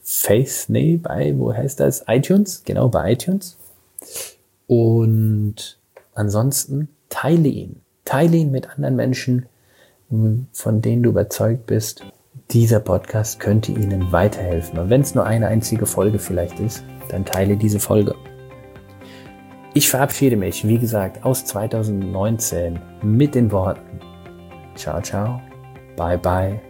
Face, 0.00 0.68
nee, 0.68 0.96
bei, 0.96 1.36
wo 1.36 1.52
heißt 1.52 1.80
das? 1.80 2.04
iTunes, 2.06 2.62
genau, 2.64 2.88
bei 2.88 3.14
iTunes. 3.14 3.56
Und 4.68 5.76
ansonsten 6.14 6.88
teile 7.08 7.48
ihn. 7.48 7.80
Teile 8.04 8.36
ihn 8.36 8.52
mit 8.52 8.70
anderen 8.70 8.94
Menschen, 8.94 9.46
von 10.10 10.82
denen 10.82 11.04
du 11.04 11.10
überzeugt 11.10 11.66
bist, 11.66 12.04
dieser 12.50 12.80
Podcast 12.80 13.38
könnte 13.38 13.70
Ihnen 13.70 14.10
weiterhelfen. 14.10 14.78
Und 14.78 14.90
wenn 14.90 15.02
es 15.02 15.14
nur 15.14 15.24
eine 15.24 15.46
einzige 15.46 15.86
Folge 15.86 16.18
vielleicht 16.18 16.58
ist, 16.58 16.82
dann 17.08 17.24
teile 17.24 17.56
diese 17.56 17.78
Folge. 17.78 18.14
Ich 19.72 19.88
verabschiede 19.88 20.36
mich, 20.36 20.66
wie 20.66 20.78
gesagt, 20.78 21.24
aus 21.24 21.44
2019 21.44 22.80
mit 23.02 23.36
den 23.36 23.52
Worten. 23.52 24.00
Ciao, 24.74 25.00
ciao, 25.00 25.40
bye, 25.96 26.18
bye, 26.18 26.60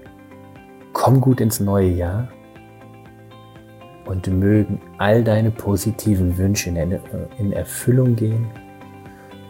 komm 0.92 1.20
gut 1.20 1.40
ins 1.40 1.61
neue 1.61 1.88
Jahr. 1.88 2.29
Und 4.05 4.26
mögen 4.26 4.81
all 4.98 5.24
deine 5.24 5.50
positiven 5.50 6.37
Wünsche 6.37 6.70
in 7.38 7.53
Erfüllung 7.53 8.16
gehen. 8.16 8.48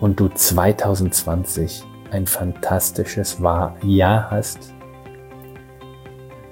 Und 0.01 0.21
du 0.21 0.29
2020 0.29 1.85
ein 2.11 2.27
fantastisches 2.27 3.39
Jahr 3.83 4.31
hast 4.31 4.73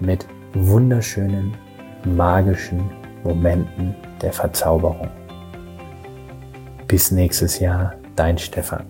mit 0.01 0.27
wunderschönen, 0.55 1.57
magischen 2.05 2.91
Momenten 3.25 3.95
der 4.23 4.33
Verzauberung. 4.33 5.11
Bis 6.87 7.11
nächstes 7.11 7.59
Jahr, 7.59 7.95
dein 8.17 8.39
Stefan. 8.39 8.87